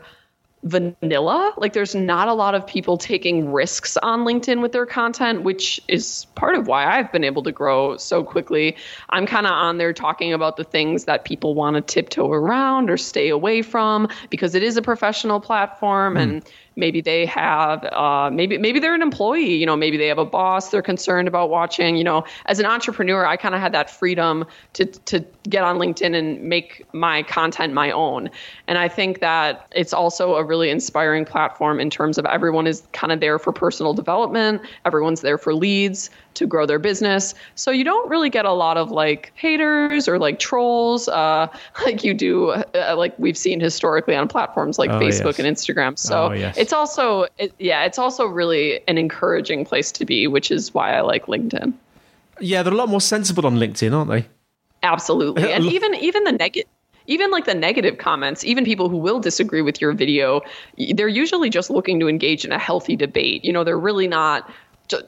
vanilla. 0.64 1.54
Like 1.58 1.74
there's 1.74 1.96
not 1.96 2.28
a 2.28 2.34
lot 2.34 2.54
of 2.54 2.66
people 2.66 2.98
taking 2.98 3.52
risks 3.52 3.98
on 3.98 4.26
LinkedIn 4.26 4.62
with 4.62 4.72
their 4.72 4.86
content, 4.86 5.44
which 5.44 5.82
is 5.88 6.26
part 6.36 6.56
of 6.56 6.68
why 6.68 6.86
I've 6.86 7.12
been 7.12 7.24
able 7.24 7.44
to 7.44 7.52
grow 7.52 7.98
so 7.98 8.24
quickly. 8.24 8.76
I'm 9.10 9.26
kind 9.26 9.48
of 9.48 9.54
on 9.54 9.78
there 9.78 9.94
talking 9.94 10.34
about 10.34 10.58
the 10.58 10.64
things 10.64 11.06
that 11.06 11.26
people 11.26 11.56
want 11.56 11.76
to 11.76 11.82
tiptoe 11.82 12.32
around 12.32 12.90
or 12.90 12.98
stay 12.98 13.30
away 13.30 13.62
from 13.62 14.08
because 14.30 14.54
it 14.54 14.64
is 14.64 14.78
a 14.78 14.82
professional 14.82 15.40
platform 15.40 16.16
mm. 16.16 16.22
and 16.22 16.50
maybe 16.76 17.02
they 17.02 17.26
have 17.26 17.84
uh, 17.86 18.30
maybe 18.32 18.58
maybe 18.58 18.80
they're 18.80 18.96
an 18.96 19.02
employee 19.02 19.56
you 19.56 19.66
know 19.66 19.76
maybe 19.76 19.98
they 19.98 20.08
have 20.08 20.18
a 20.18 20.26
boss 20.26 20.70
they're 20.70 20.82
concerned 20.82 21.28
about 21.28 21.50
watching 21.50 21.96
you 21.96 22.04
know. 22.04 22.24
As 22.46 22.60
an 22.60 22.66
entrepreneur 22.66 23.26
i 23.26 23.38
kind 23.38 23.56
of 23.56 23.62
had 23.62 23.74
that 23.74 23.90
freedom 23.90 24.46
to 24.74 24.86
to 24.86 25.26
get 25.50 25.64
on 25.64 25.78
linkedin 25.78 26.16
and 26.16 26.42
make 26.42 26.86
my 26.94 27.24
content 27.24 27.74
my 27.74 27.92
own. 27.92 28.30
And 28.68 28.78
i 28.78 28.88
think 28.88 29.20
that 29.20 29.68
it's 29.72 29.94
also 29.94 30.36
a 30.36 30.44
really 30.44 30.70
inspiring 30.70 31.26
platform 31.26 31.80
in 31.80 31.90
terms 31.90 32.18
of 32.18 32.26
everyone 32.26 32.68
is 32.68 32.84
kind 32.94 33.12
of 33.12 33.20
there 33.20 33.40
for 33.40 33.52
personal 33.52 33.94
development 33.94 34.62
everyone's 34.86 35.22
there 35.22 35.38
for 35.38 35.54
leads 35.54 36.10
to 36.36 36.46
grow 36.46 36.66
their 36.66 36.80
business. 36.80 37.34
So 37.56 37.72
you 37.72 37.84
don't 37.84 38.10
really 38.10 38.30
get 38.30 38.46
a 38.46 38.52
lot 38.52 38.78
of 38.78 38.92
like 38.92 39.32
haters 39.36 40.08
or 40.08 40.20
like 40.20 40.40
trolls, 40.40 41.08
uh, 41.08 41.48
like 41.86 42.04
you 42.04 42.14
do, 42.14 42.52
uh, 42.52 42.96
like 42.98 43.18
we've 43.18 43.38
seen 43.38 43.60
historically 43.60 44.16
on 44.16 44.28
platforms 44.28 44.80
like 44.80 44.90
oh, 44.90 45.00
Facebook 45.00 45.38
yes. 45.38 45.40
and 45.40 45.48
Instagram. 45.56 45.98
So 45.98 46.28
oh, 46.28 46.32
yes. 46.32 46.58
it's 46.58 46.74
also, 46.74 47.26
it, 47.38 47.54
yeah, 47.60 47.84
it's 47.84 48.00
also 48.00 48.26
really 48.26 48.82
an 48.88 48.98
encouraging 48.98 49.66
place 49.66 49.92
to 49.94 50.06
be, 50.06 50.28
which 50.28 50.52
is 50.52 50.74
why 50.74 50.96
I 50.96 51.02
like 51.02 51.26
LinkedIn. 51.26 51.74
Yeah, 52.40 52.64
they're 52.64 52.74
a 52.74 52.78
lot 52.78 52.90
more 52.90 53.02
sensible 53.02 53.46
on 53.46 53.58
LinkedIn, 53.58 53.94
aren't 53.94 54.10
they? 54.10 54.28
Absolutely, 54.84 55.52
and 55.54 55.66
even 55.66 55.94
even 55.96 56.24
the 56.24 56.32
negative 56.32 56.68
even 57.08 57.32
like 57.32 57.46
the 57.46 57.54
negative 57.54 57.98
comments, 57.98 58.44
even 58.46 58.64
people 58.64 58.88
who 58.90 58.98
will 58.98 59.20
disagree 59.20 59.62
with 59.62 59.82
your 59.82 59.92
video, 59.92 60.42
they're 60.94 61.08
usually 61.08 61.50
just 61.50 61.70
looking 61.70 62.00
to 62.00 62.08
engage 62.08 62.46
in 62.46 62.52
a 62.52 62.60
healthy 62.60 62.96
debate. 62.96 63.44
You 63.44 63.52
know, 63.52 63.64
they're 63.64 63.80
really 63.80 64.08
not 64.08 64.50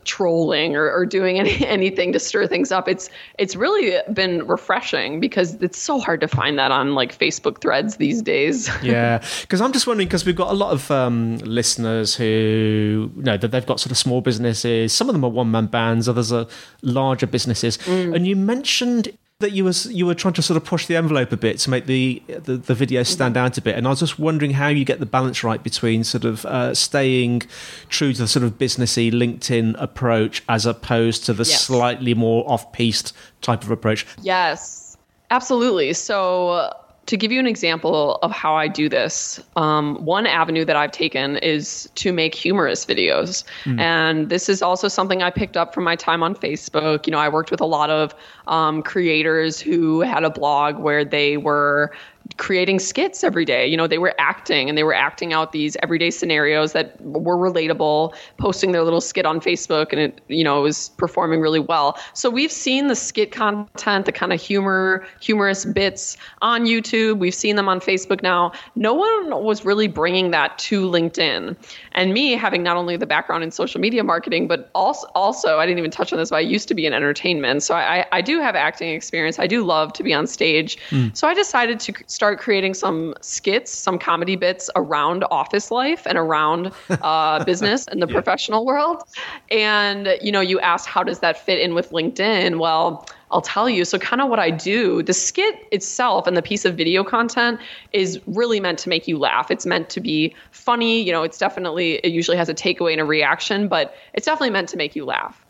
trolling 0.03 0.75
or, 0.75 0.91
or 0.91 1.05
doing 1.05 1.39
any, 1.43 1.65
anything 1.65 2.13
to 2.13 2.19
stir 2.19 2.47
things 2.47 2.71
up. 2.71 2.87
It's 2.87 3.09
it's 3.39 3.55
really 3.55 3.99
been 4.13 4.45
refreshing 4.47 5.19
because 5.19 5.55
it's 5.55 5.77
so 5.77 5.99
hard 5.99 6.21
to 6.21 6.27
find 6.27 6.57
that 6.59 6.71
on 6.71 6.95
like 6.95 7.17
Facebook 7.17 7.61
threads 7.61 7.97
these 7.97 8.21
days. 8.21 8.69
yeah, 8.83 9.23
because 9.41 9.61
I'm 9.61 9.73
just 9.73 9.87
wondering 9.87 10.07
because 10.07 10.25
we've 10.25 10.35
got 10.35 10.51
a 10.51 10.55
lot 10.55 10.71
of 10.71 10.89
um, 10.91 11.37
listeners 11.37 12.15
who 12.15 13.11
you 13.15 13.23
know 13.23 13.37
that 13.37 13.49
they've 13.49 13.65
got 13.65 13.79
sort 13.79 13.91
of 13.91 13.97
small 13.97 14.21
businesses. 14.21 14.93
Some 14.93 15.09
of 15.09 15.13
them 15.13 15.23
are 15.23 15.31
one 15.31 15.51
man 15.51 15.67
bands, 15.67 16.07
others 16.07 16.31
are 16.31 16.47
larger 16.81 17.27
businesses. 17.27 17.77
Mm. 17.79 18.15
And 18.15 18.27
you 18.27 18.35
mentioned 18.35 19.17
that 19.43 19.51
you 19.51 19.63
was 19.63 19.85
you 19.85 20.05
were 20.05 20.15
trying 20.15 20.33
to 20.33 20.41
sort 20.41 20.57
of 20.57 20.65
push 20.65 20.87
the 20.87 20.95
envelope 20.95 21.31
a 21.31 21.37
bit 21.37 21.59
to 21.59 21.69
make 21.69 21.85
the 21.85 22.23
the, 22.27 22.57
the 22.57 22.73
video 22.73 23.03
stand 23.03 23.37
out 23.37 23.57
a 23.57 23.61
bit, 23.61 23.77
and 23.77 23.85
I 23.85 23.91
was 23.91 23.99
just 23.99 24.17
wondering 24.17 24.51
how 24.51 24.69
you 24.69 24.83
get 24.83 24.99
the 24.99 25.05
balance 25.05 25.43
right 25.43 25.61
between 25.61 26.03
sort 26.03 26.25
of 26.25 26.45
uh, 26.45 26.73
staying 26.73 27.43
true 27.89 28.13
to 28.13 28.21
the 28.23 28.27
sort 28.27 28.43
of 28.43 28.57
businessy 28.57 29.11
LinkedIn 29.11 29.75
approach 29.77 30.43
as 30.49 30.65
opposed 30.65 31.25
to 31.25 31.33
the 31.33 31.43
yes. 31.43 31.61
slightly 31.61 32.13
more 32.13 32.49
off-piste 32.49 33.13
type 33.41 33.63
of 33.63 33.71
approach. 33.71 34.05
Yes, 34.21 34.97
absolutely. 35.29 35.93
So 35.93 36.73
to 37.05 37.17
give 37.17 37.31
you 37.31 37.39
an 37.39 37.47
example 37.47 38.17
of 38.21 38.31
how 38.31 38.55
I 38.55 38.67
do 38.67 38.87
this, 38.87 39.39
um, 39.55 39.95
one 40.05 40.25
avenue 40.25 40.63
that 40.63 40.75
I've 40.75 40.91
taken 40.91 41.37
is 41.37 41.89
to 41.95 42.13
make 42.13 42.33
humorous 42.33 42.85
videos. 42.85 43.43
Mm. 43.65 43.79
And 43.79 44.29
this 44.29 44.47
is 44.47 44.61
also 44.61 44.87
something 44.87 45.21
I 45.21 45.29
picked 45.29 45.57
up 45.57 45.73
from 45.73 45.83
my 45.83 45.97
time 45.97 46.23
on 46.23 46.33
Facebook. 46.33 47.05
You 47.05 47.11
know, 47.11 47.19
I 47.19 47.27
worked 47.27 47.51
with 47.51 47.59
a 47.59 47.65
lot 47.65 47.89
of 47.89 48.15
um, 48.47 48.83
creators 48.83 49.59
who 49.59 49.99
had 49.99 50.23
a 50.23 50.29
blog 50.29 50.77
where 50.77 51.03
they 51.03 51.37
were 51.37 51.91
creating 52.37 52.79
skits 52.79 53.23
every 53.23 53.45
day. 53.45 53.67
You 53.67 53.77
know, 53.77 53.87
they 53.87 53.97
were 53.97 54.13
acting 54.17 54.69
and 54.69 54.77
they 54.77 54.83
were 54.83 54.93
acting 54.93 55.33
out 55.33 55.51
these 55.51 55.77
everyday 55.83 56.11
scenarios 56.11 56.73
that 56.73 56.99
were 57.01 57.37
relatable, 57.37 58.15
posting 58.37 58.71
their 58.71 58.83
little 58.83 59.01
skit 59.01 59.25
on 59.25 59.39
Facebook 59.39 59.91
and 59.91 59.99
it, 59.99 60.21
you 60.27 60.43
know, 60.43 60.59
it 60.59 60.63
was 60.63 60.89
performing 60.97 61.41
really 61.41 61.59
well. 61.59 61.97
So 62.13 62.29
we've 62.29 62.51
seen 62.51 62.87
the 62.87 62.95
skit 62.95 63.31
content, 63.31 64.05
the 64.05 64.11
kind 64.11 64.33
of 64.33 64.41
humor, 64.41 65.05
humorous 65.21 65.65
bits 65.65 66.17
on 66.41 66.65
YouTube. 66.65 67.19
We've 67.19 67.33
seen 67.35 67.55
them 67.55 67.69
on 67.69 67.79
Facebook 67.79 68.23
now. 68.23 68.51
No 68.75 68.93
one 68.93 69.43
was 69.43 69.65
really 69.65 69.87
bringing 69.87 70.31
that 70.31 70.57
to 70.59 70.89
LinkedIn. 70.89 71.55
And 71.93 72.13
me 72.13 72.31
having 72.31 72.63
not 72.63 72.77
only 72.77 72.97
the 72.97 73.05
background 73.05 73.43
in 73.43 73.51
social 73.51 73.79
media 73.79 74.03
marketing, 74.03 74.47
but 74.47 74.71
also, 74.73 75.07
also 75.15 75.59
I 75.59 75.65
didn't 75.65 75.79
even 75.79 75.91
touch 75.91 76.11
on 76.13 76.19
this, 76.19 76.29
but 76.29 76.37
I 76.37 76.41
used 76.41 76.67
to 76.69 76.73
be 76.73 76.85
in 76.85 76.93
entertainment. 76.93 77.63
So 77.63 77.75
I, 77.75 78.05
I 78.11 78.21
do 78.21 78.39
have 78.39 78.55
acting 78.55 78.89
experience. 78.89 79.39
I 79.39 79.47
do 79.47 79.63
love 79.63 79.93
to 79.93 80.03
be 80.03 80.13
on 80.13 80.27
stage. 80.27 80.77
Mm. 80.89 81.15
So 81.15 81.27
I 81.27 81.33
decided 81.33 81.79
to 81.81 81.93
start 82.07 82.22
creating 82.39 82.73
some 82.73 83.13
skits, 83.21 83.71
some 83.71 83.99
comedy 83.99 84.35
bits 84.35 84.69
around 84.75 85.23
office 85.29 85.71
life 85.71 86.05
and 86.05 86.17
around 86.17 86.71
uh, 86.89 87.43
business 87.45 87.87
and 87.87 88.01
the 88.01 88.07
yeah. 88.07 88.13
professional 88.13 88.65
world. 88.65 89.03
And, 89.51 90.17
you 90.21 90.31
know, 90.31 90.41
you 90.41 90.59
asked, 90.59 90.87
how 90.87 91.03
does 91.03 91.19
that 91.19 91.37
fit 91.37 91.59
in 91.59 91.75
with 91.75 91.91
LinkedIn? 91.91 92.59
Well, 92.59 93.07
I'll 93.31 93.41
tell 93.41 93.69
you. 93.69 93.83
So, 93.83 93.97
kind 93.97 94.21
of 94.21 94.29
what 94.29 94.39
I 94.39 94.51
do, 94.51 95.01
the 95.03 95.13
skit 95.13 95.67
itself 95.71 96.27
and 96.27 96.37
the 96.37 96.41
piece 96.41 96.65
of 96.65 96.77
video 96.77 97.03
content 97.03 97.59
is 97.91 98.19
really 98.27 98.59
meant 98.59 98.79
to 98.79 98.89
make 98.89 99.07
you 99.07 99.17
laugh. 99.17 99.49
It's 99.49 99.65
meant 99.65 99.89
to 99.89 99.99
be 99.99 100.35
funny. 100.51 101.01
You 101.01 101.11
know, 101.11 101.23
it's 101.23 101.37
definitely, 101.37 101.95
it 101.95 102.11
usually 102.11 102.37
has 102.37 102.47
a 102.47 102.53
takeaway 102.53 102.91
and 102.91 103.01
a 103.01 103.05
reaction, 103.05 103.67
but 103.67 103.95
it's 104.13 104.25
definitely 104.25 104.51
meant 104.51 104.69
to 104.69 104.77
make 104.77 104.95
you 104.95 105.03
laugh. 105.03 105.42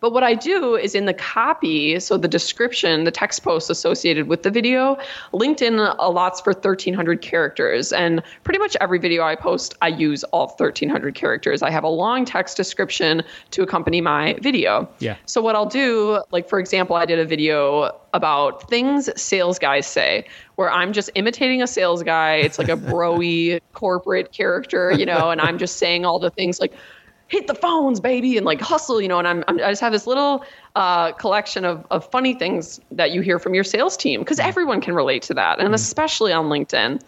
But 0.00 0.12
what 0.12 0.22
I 0.22 0.34
do 0.34 0.76
is 0.76 0.94
in 0.94 1.06
the 1.06 1.14
copy, 1.14 1.98
so 2.00 2.16
the 2.16 2.28
description, 2.28 3.04
the 3.04 3.10
text 3.10 3.42
post 3.42 3.70
associated 3.70 4.28
with 4.28 4.42
the 4.42 4.50
video, 4.50 4.96
LinkedIn 5.32 5.96
allots 5.98 6.42
for 6.42 6.52
1,300 6.52 7.22
characters. 7.22 7.92
And 7.92 8.22
pretty 8.44 8.58
much 8.58 8.76
every 8.80 8.98
video 8.98 9.22
I 9.22 9.34
post, 9.34 9.74
I 9.82 9.88
use 9.88 10.24
all 10.24 10.48
1,300 10.48 11.14
characters. 11.14 11.62
I 11.62 11.70
have 11.70 11.84
a 11.84 11.88
long 11.88 12.24
text 12.24 12.56
description 12.56 13.22
to 13.52 13.62
accompany 13.62 14.00
my 14.00 14.38
video. 14.42 14.88
Yeah. 14.98 15.16
So 15.26 15.40
what 15.40 15.54
I'll 15.54 15.66
do, 15.66 16.22
like 16.30 16.48
for 16.48 16.58
example, 16.58 16.96
I 16.96 17.06
did 17.06 17.18
a 17.18 17.24
video 17.24 17.94
about 18.14 18.68
things 18.68 19.10
sales 19.20 19.58
guys 19.58 19.86
say, 19.86 20.24
where 20.56 20.70
I'm 20.70 20.92
just 20.92 21.10
imitating 21.14 21.62
a 21.62 21.66
sales 21.66 22.02
guy. 22.02 22.36
It's 22.36 22.58
like 22.58 22.68
a 22.68 22.76
broy 22.76 23.60
corporate 23.72 24.32
character, 24.32 24.90
you 24.90 25.06
know, 25.06 25.30
and 25.30 25.40
I'm 25.40 25.58
just 25.58 25.76
saying 25.76 26.04
all 26.04 26.18
the 26.18 26.30
things 26.30 26.58
like, 26.58 26.72
hit 27.28 27.46
the 27.46 27.54
phones, 27.54 28.00
baby, 28.00 28.36
and 28.36 28.46
like 28.46 28.60
hustle, 28.60 29.00
you 29.00 29.08
know. 29.08 29.18
And 29.18 29.28
I'm, 29.28 29.44
I'm 29.48 29.56
i 29.60 29.70
just 29.70 29.80
have 29.80 29.92
this 29.92 30.06
little 30.06 30.44
uh, 30.74 31.12
collection 31.12 31.64
of 31.64 31.86
of 31.90 32.08
funny 32.10 32.34
things 32.34 32.80
that 32.90 33.10
you 33.10 33.20
hear 33.20 33.38
from 33.38 33.54
your 33.54 33.64
sales 33.64 33.96
team 33.96 34.20
because 34.20 34.38
everyone 34.38 34.80
can 34.80 34.94
relate 34.94 35.22
to 35.22 35.34
that, 35.34 35.58
and 35.58 35.66
mm-hmm. 35.66 35.74
especially 35.74 36.32
on 36.32 36.46
LinkedIn. 36.46 37.00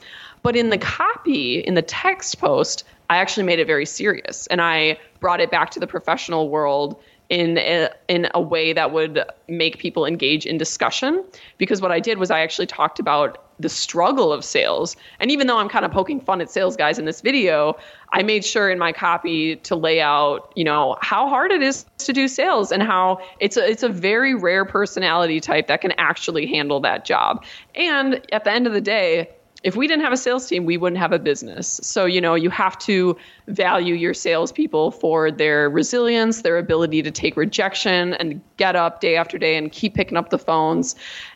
But 0.42 0.56
in 0.56 0.70
the 0.70 0.78
copy, 0.78 1.60
in 1.60 1.74
the 1.74 1.82
text 1.82 2.38
post, 2.38 2.84
I 3.10 3.18
actually 3.18 3.44
made 3.44 3.58
it 3.58 3.66
very 3.66 3.86
serious, 3.86 4.46
and 4.48 4.60
I 4.60 4.98
brought 5.20 5.40
it 5.40 5.50
back 5.50 5.70
to 5.70 5.80
the 5.80 5.86
professional 5.86 6.48
world 6.48 7.00
in 7.28 7.58
a, 7.58 7.90
in 8.08 8.28
a 8.34 8.40
way 8.40 8.72
that 8.72 8.92
would 8.92 9.22
make 9.48 9.78
people 9.78 10.06
engage 10.06 10.46
in 10.46 10.56
discussion. 10.56 11.24
Because 11.58 11.80
what 11.82 11.92
I 11.92 12.00
did 12.00 12.18
was 12.18 12.30
I 12.30 12.40
actually 12.40 12.66
talked 12.66 12.98
about 12.98 13.44
the 13.60 13.68
struggle 13.68 14.32
of 14.32 14.44
sales. 14.44 14.96
And 15.20 15.30
even 15.30 15.46
though 15.46 15.58
I'm 15.58 15.68
kind 15.68 15.84
of 15.84 15.90
poking 15.90 16.20
fun 16.20 16.40
at 16.40 16.50
sales 16.50 16.76
guys 16.76 16.98
in 16.98 17.04
this 17.04 17.20
video, 17.20 17.76
I 18.12 18.22
made 18.22 18.44
sure 18.44 18.70
in 18.70 18.78
my 18.78 18.92
copy 18.92 19.56
to 19.56 19.76
lay 19.76 20.00
out, 20.00 20.52
you 20.56 20.64
know, 20.64 20.96
how 21.00 21.28
hard 21.28 21.50
it 21.50 21.62
is 21.62 21.84
to 21.98 22.12
do 22.12 22.28
sales 22.28 22.72
and 22.72 22.82
how 22.82 23.20
it's 23.40 23.56
a 23.56 23.68
it's 23.68 23.82
a 23.82 23.88
very 23.88 24.34
rare 24.34 24.64
personality 24.64 25.40
type 25.40 25.66
that 25.66 25.80
can 25.80 25.92
actually 25.92 26.46
handle 26.46 26.80
that 26.80 27.04
job. 27.04 27.44
And 27.74 28.24
at 28.32 28.44
the 28.44 28.52
end 28.52 28.66
of 28.66 28.72
the 28.72 28.80
day, 28.80 29.28
if 29.64 29.74
we 29.74 29.88
didn't 29.88 30.04
have 30.04 30.12
a 30.12 30.16
sales 30.16 30.46
team, 30.46 30.64
we 30.64 30.76
wouldn't 30.76 31.00
have 31.00 31.12
a 31.12 31.18
business. 31.18 31.80
So, 31.82 32.04
you 32.04 32.20
know, 32.20 32.34
you 32.36 32.48
have 32.50 32.78
to 32.80 33.16
value 33.48 33.94
your 33.94 34.14
salespeople 34.14 34.92
for 34.92 35.32
their 35.32 35.68
resilience, 35.68 36.42
their 36.42 36.58
ability 36.58 37.02
to 37.02 37.10
take 37.10 37.36
rejection 37.36 38.14
and 38.14 38.40
get 38.56 38.76
up 38.76 39.00
day 39.00 39.16
after 39.16 39.36
day 39.36 39.56
and 39.56 39.72
keep 39.72 39.94
picking 39.94 40.16
up 40.16 40.30
the 40.30 40.38
phones. 40.38 40.94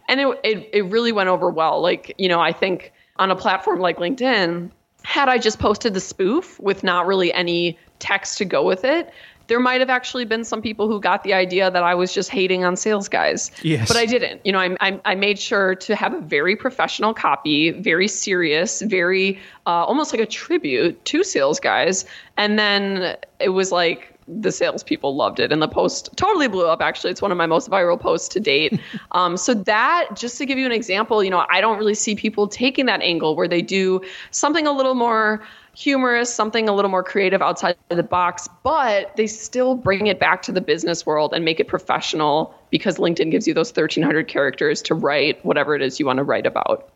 And 0.08 0.20
it, 0.20 0.40
it, 0.44 0.70
it 0.72 0.82
really 0.86 1.12
went 1.12 1.28
over 1.28 1.50
well. 1.50 1.80
Like, 1.80 2.14
you 2.18 2.28
know, 2.28 2.40
I 2.40 2.52
think 2.52 2.92
on 3.16 3.30
a 3.30 3.36
platform 3.36 3.80
like 3.80 3.98
LinkedIn, 3.98 4.70
had 5.04 5.28
I 5.28 5.38
just 5.38 5.58
posted 5.58 5.94
the 5.94 6.00
spoof 6.00 6.58
with 6.60 6.84
not 6.84 7.06
really 7.06 7.32
any 7.32 7.78
text 7.98 8.38
to 8.38 8.44
go 8.44 8.64
with 8.64 8.84
it, 8.84 9.12
there 9.48 9.60
might 9.60 9.80
have 9.80 9.90
actually 9.90 10.24
been 10.24 10.44
some 10.44 10.62
people 10.62 10.88
who 10.88 11.00
got 11.00 11.24
the 11.24 11.34
idea 11.34 11.70
that 11.70 11.82
I 11.82 11.94
was 11.94 12.14
just 12.14 12.30
hating 12.30 12.64
on 12.64 12.76
sales 12.76 13.08
guys. 13.08 13.50
Yes. 13.62 13.88
But 13.88 13.96
I 13.96 14.06
didn't. 14.06 14.40
You 14.44 14.52
know, 14.52 14.60
I, 14.60 14.76
I, 14.80 15.00
I 15.04 15.14
made 15.14 15.38
sure 15.38 15.74
to 15.74 15.96
have 15.96 16.14
a 16.14 16.20
very 16.20 16.56
professional 16.56 17.12
copy, 17.12 17.70
very 17.70 18.08
serious, 18.08 18.80
very 18.80 19.40
uh, 19.66 19.84
almost 19.84 20.12
like 20.12 20.22
a 20.22 20.26
tribute 20.26 21.04
to 21.06 21.24
sales 21.24 21.60
guys. 21.60 22.04
And 22.36 22.58
then 22.58 23.16
it 23.40 23.50
was 23.50 23.72
like, 23.72 24.11
the 24.28 24.52
salespeople 24.52 25.14
loved 25.14 25.40
it, 25.40 25.52
and 25.52 25.60
the 25.60 25.68
post 25.68 26.10
totally 26.16 26.48
blew 26.48 26.66
up. 26.66 26.80
Actually, 26.80 27.10
it's 27.10 27.22
one 27.22 27.32
of 27.32 27.38
my 27.38 27.46
most 27.46 27.70
viral 27.70 27.98
posts 27.98 28.28
to 28.28 28.40
date. 28.40 28.80
um, 29.12 29.36
so 29.36 29.54
that, 29.54 30.08
just 30.14 30.38
to 30.38 30.46
give 30.46 30.58
you 30.58 30.66
an 30.66 30.72
example, 30.72 31.22
you 31.22 31.30
know, 31.30 31.44
I 31.50 31.60
don't 31.60 31.78
really 31.78 31.94
see 31.94 32.14
people 32.14 32.48
taking 32.48 32.86
that 32.86 33.02
angle 33.02 33.36
where 33.36 33.48
they 33.48 33.62
do 33.62 34.00
something 34.30 34.66
a 34.66 34.72
little 34.72 34.94
more 34.94 35.42
humorous, 35.74 36.32
something 36.32 36.68
a 36.68 36.74
little 36.74 36.90
more 36.90 37.02
creative 37.02 37.40
outside 37.40 37.76
of 37.90 37.96
the 37.96 38.02
box, 38.02 38.48
but 38.62 39.16
they 39.16 39.26
still 39.26 39.74
bring 39.74 40.06
it 40.06 40.18
back 40.18 40.42
to 40.42 40.52
the 40.52 40.60
business 40.60 41.06
world 41.06 41.32
and 41.32 41.44
make 41.44 41.60
it 41.60 41.68
professional 41.68 42.54
because 42.70 42.98
LinkedIn 42.98 43.30
gives 43.30 43.46
you 43.46 43.54
those 43.54 43.70
1,300 43.70 44.28
characters 44.28 44.82
to 44.82 44.94
write 44.94 45.42
whatever 45.44 45.74
it 45.74 45.82
is 45.82 45.98
you 45.98 46.06
want 46.06 46.18
to 46.18 46.24
write 46.24 46.46
about. 46.46 46.92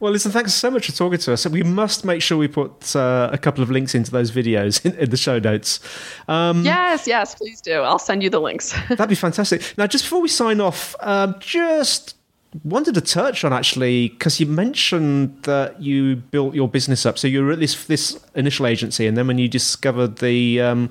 Well, 0.00 0.12
listen, 0.12 0.32
thanks 0.32 0.54
so 0.54 0.70
much 0.70 0.86
for 0.86 0.92
talking 0.92 1.18
to 1.18 1.32
us. 1.32 1.46
We 1.46 1.62
must 1.62 2.04
make 2.04 2.20
sure 2.22 2.36
we 2.36 2.48
put 2.48 2.94
uh, 2.96 3.30
a 3.32 3.38
couple 3.38 3.62
of 3.62 3.70
links 3.70 3.94
into 3.94 4.10
those 4.10 4.30
videos 4.30 4.84
in, 4.84 4.94
in 4.94 5.10
the 5.10 5.16
show 5.16 5.38
notes. 5.38 5.80
Um, 6.28 6.64
yes, 6.64 7.06
yes, 7.06 7.34
please 7.34 7.60
do. 7.60 7.80
I'll 7.80 7.98
send 7.98 8.22
you 8.22 8.30
the 8.30 8.40
links. 8.40 8.72
that'd 8.88 9.08
be 9.08 9.14
fantastic. 9.14 9.74
Now, 9.78 9.86
just 9.86 10.04
before 10.04 10.20
we 10.20 10.28
sign 10.28 10.60
off, 10.60 10.94
um, 11.00 11.36
just 11.38 12.16
wanted 12.62 12.94
to 12.94 13.00
touch 13.00 13.44
on 13.44 13.52
actually 13.52 14.10
because 14.10 14.38
you 14.38 14.46
mentioned 14.46 15.42
that 15.42 15.82
you 15.82 16.16
built 16.16 16.54
your 16.54 16.68
business 16.68 17.04
up. 17.04 17.18
So 17.18 17.26
you 17.26 17.44
were 17.44 17.52
at 17.52 17.60
this 17.60 17.86
this 17.86 18.24
initial 18.34 18.66
agency, 18.66 19.06
and 19.06 19.16
then 19.16 19.26
when 19.26 19.38
you 19.38 19.48
discovered 19.48 20.18
the 20.18 20.60
um, 20.60 20.90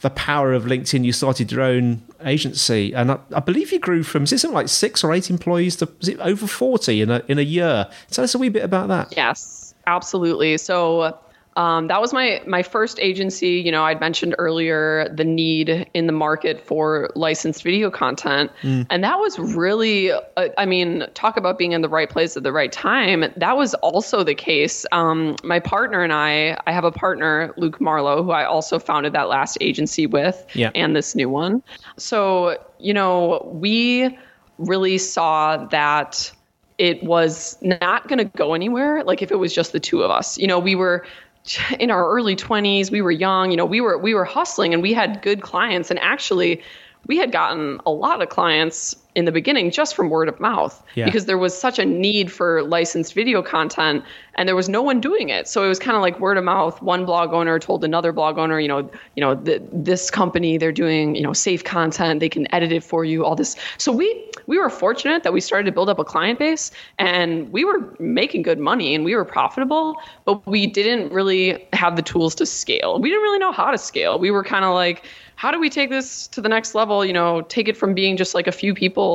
the 0.00 0.10
power 0.10 0.52
of 0.52 0.64
LinkedIn, 0.64 1.04
you 1.04 1.12
started 1.12 1.50
your 1.50 1.62
own 1.62 2.02
agency, 2.24 2.94
and 2.94 3.12
I, 3.12 3.18
I 3.34 3.40
believe 3.40 3.72
you 3.72 3.78
grew 3.78 4.02
from 4.02 4.24
is 4.24 4.32
it 4.32 4.38
something 4.38 4.54
like 4.54 4.68
six 4.68 5.02
or 5.02 5.12
eight 5.12 5.30
employees 5.30 5.76
to 5.76 5.88
over 6.20 6.46
forty 6.46 7.00
in 7.00 7.10
a 7.10 7.22
in 7.28 7.38
a 7.38 7.42
year? 7.42 7.88
Tell 8.10 8.24
us 8.24 8.34
a 8.34 8.38
wee 8.38 8.48
bit 8.48 8.64
about 8.64 8.88
that. 8.88 9.14
Yes, 9.16 9.74
absolutely. 9.86 10.58
So 10.58 11.18
um, 11.56 11.88
that 11.88 12.02
was 12.02 12.12
my 12.12 12.42
my 12.46 12.62
first 12.62 12.98
agency. 13.00 13.62
You 13.64 13.72
know, 13.72 13.84
I'd 13.84 13.98
mentioned 13.98 14.34
earlier 14.38 15.08
the 15.08 15.24
need 15.24 15.88
in 15.94 16.06
the 16.06 16.12
market 16.12 16.64
for 16.64 17.10
licensed 17.14 17.62
video 17.62 17.90
content, 17.90 18.50
mm. 18.62 18.86
and 18.90 19.02
that 19.02 19.18
was 19.18 19.38
really, 19.38 20.12
uh, 20.12 20.20
I 20.58 20.66
mean, 20.66 21.04
talk 21.14 21.38
about 21.38 21.56
being 21.56 21.72
in 21.72 21.80
the 21.80 21.88
right 21.88 22.10
place 22.10 22.36
at 22.36 22.42
the 22.42 22.52
right 22.52 22.70
time. 22.70 23.24
That 23.36 23.56
was 23.56 23.72
also 23.74 24.22
the 24.22 24.34
case. 24.34 24.84
Um, 24.92 25.36
my 25.42 25.58
partner 25.58 26.02
and 26.02 26.12
I, 26.12 26.58
I 26.66 26.72
have 26.72 26.84
a 26.84 26.92
partner, 26.92 27.54
Luke 27.56 27.80
Marlowe, 27.80 28.22
who 28.22 28.32
I 28.32 28.44
also 28.44 28.78
founded 28.78 29.14
that 29.14 29.28
last 29.28 29.56
agency 29.62 30.06
with, 30.06 30.46
yeah. 30.52 30.70
and 30.74 30.94
this 30.94 31.14
new 31.14 31.30
one. 31.30 31.62
So 31.96 32.58
you 32.78 32.92
know, 32.92 33.50
we 33.50 34.16
really 34.58 34.98
saw 34.98 35.56
that 35.68 36.30
it 36.78 37.02
was 37.02 37.56
not 37.62 38.06
going 38.08 38.18
to 38.18 38.24
go 38.24 38.52
anywhere 38.52 39.02
like 39.04 39.22
if 39.22 39.30
it 39.30 39.36
was 39.36 39.54
just 39.54 39.72
the 39.72 39.80
two 39.80 40.02
of 40.02 40.10
us 40.10 40.36
you 40.38 40.46
know 40.46 40.58
we 40.58 40.74
were 40.74 41.06
in 41.78 41.90
our 41.90 42.08
early 42.10 42.36
20s 42.36 42.90
we 42.90 43.02
were 43.02 43.10
young 43.10 43.50
you 43.50 43.56
know 43.56 43.64
we 43.64 43.80
were 43.80 43.98
we 43.98 44.14
were 44.14 44.24
hustling 44.24 44.74
and 44.74 44.82
we 44.82 44.92
had 44.92 45.22
good 45.22 45.42
clients. 45.42 45.90
And 45.90 45.98
actually 46.00 46.62
we 47.06 47.16
had 47.18 47.32
gotten 47.32 47.80
a 47.86 47.90
lot 47.90 48.22
of 48.22 48.28
clients 48.28 48.96
in 49.16 49.24
the 49.24 49.32
beginning 49.32 49.70
just 49.70 49.96
from 49.96 50.10
word 50.10 50.28
of 50.28 50.38
mouth 50.38 50.80
Yeah. 50.94 51.06
because 51.06 51.24
there 51.24 51.38
was 51.38 51.58
such 51.58 51.78
a 51.78 51.84
need 51.86 52.30
for 52.30 52.62
licensed 52.62 53.14
video 53.14 53.42
content 53.42 54.04
and 54.34 54.46
there 54.46 54.54
was 54.54 54.68
no 54.68 54.82
one 54.82 55.00
doing 55.00 55.30
it. 55.30 55.48
So 55.48 55.64
it 55.64 55.68
was 55.68 55.78
kind 55.78 55.96
of 55.96 56.02
like 56.02 56.20
word 56.20 56.36
of 56.36 56.44
mouth 56.44 56.80
one 56.82 57.06
blog 57.06 57.32
owner 57.32 57.58
told 57.58 57.82
another 57.82 58.12
blog 58.12 58.36
owner 58.38 58.60
you 58.60 58.68
know 58.68 58.80
you 59.16 59.22
know 59.22 59.34
th- 59.34 59.62
this 59.72 60.10
company 60.10 60.58
they're 60.58 60.78
doing 60.84 61.14
you 61.16 61.22
know 61.22 61.32
safe 61.32 61.64
content 61.64 62.20
they 62.20 62.28
can 62.28 62.46
edit 62.54 62.70
it 62.72 62.84
for 62.84 63.04
you 63.06 63.24
all 63.24 63.34
this. 63.34 63.56
So 63.78 63.90
we 63.90 64.06
we 64.46 64.58
were 64.58 64.68
fortunate 64.68 65.22
that 65.24 65.32
we 65.32 65.40
started 65.40 65.64
to 65.64 65.72
build 65.72 65.88
up 65.88 65.98
a 65.98 66.04
client 66.04 66.38
base 66.38 66.70
and 66.98 67.50
we 67.56 67.64
were 67.64 67.80
making 67.98 68.42
good 68.42 68.58
money 68.58 68.94
and 68.94 69.02
we 69.02 69.14
were 69.16 69.24
profitable 69.24 69.96
but 70.26 70.46
we 70.46 70.66
didn't 70.66 71.10
really 71.10 71.66
have 71.72 71.96
the 71.96 72.02
tools 72.02 72.34
to 72.34 72.44
scale. 72.44 73.00
We 73.00 73.08
didn't 73.08 73.22
really 73.28 73.38
know 73.38 73.52
how 73.52 73.70
to 73.70 73.78
scale. 73.78 74.18
We 74.18 74.30
were 74.30 74.44
kind 74.44 74.66
of 74.66 74.74
like 74.74 74.98
how 75.42 75.50
do 75.54 75.60
we 75.60 75.68
take 75.68 75.90
this 75.90 76.26
to 76.28 76.40
the 76.40 76.48
next 76.56 76.74
level? 76.74 76.98
You 77.08 77.14
know 77.20 77.40
take 77.56 77.66
it 77.72 77.76
from 77.80 77.94
being 77.94 78.14
just 78.22 78.34
like 78.34 78.46
a 78.46 78.56
few 78.62 78.72
people 78.74 79.05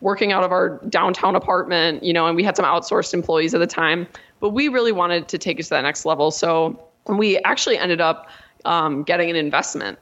working 0.00 0.32
out 0.32 0.42
of 0.42 0.50
our 0.52 0.80
downtown 0.88 1.34
apartment 1.36 2.02
you 2.02 2.12
know 2.12 2.26
and 2.26 2.36
we 2.36 2.42
had 2.42 2.56
some 2.56 2.64
outsourced 2.64 3.14
employees 3.14 3.54
at 3.54 3.60
the 3.60 3.66
time 3.66 4.06
but 4.40 4.50
we 4.50 4.68
really 4.68 4.92
wanted 4.92 5.28
to 5.28 5.38
take 5.38 5.60
it 5.60 5.64
to 5.64 5.70
that 5.70 5.82
next 5.82 6.04
level 6.04 6.30
so 6.30 6.78
we 7.08 7.38
actually 7.44 7.78
ended 7.78 8.00
up 8.00 8.28
um, 8.64 9.02
getting 9.02 9.28
an 9.30 9.36
investment 9.36 9.98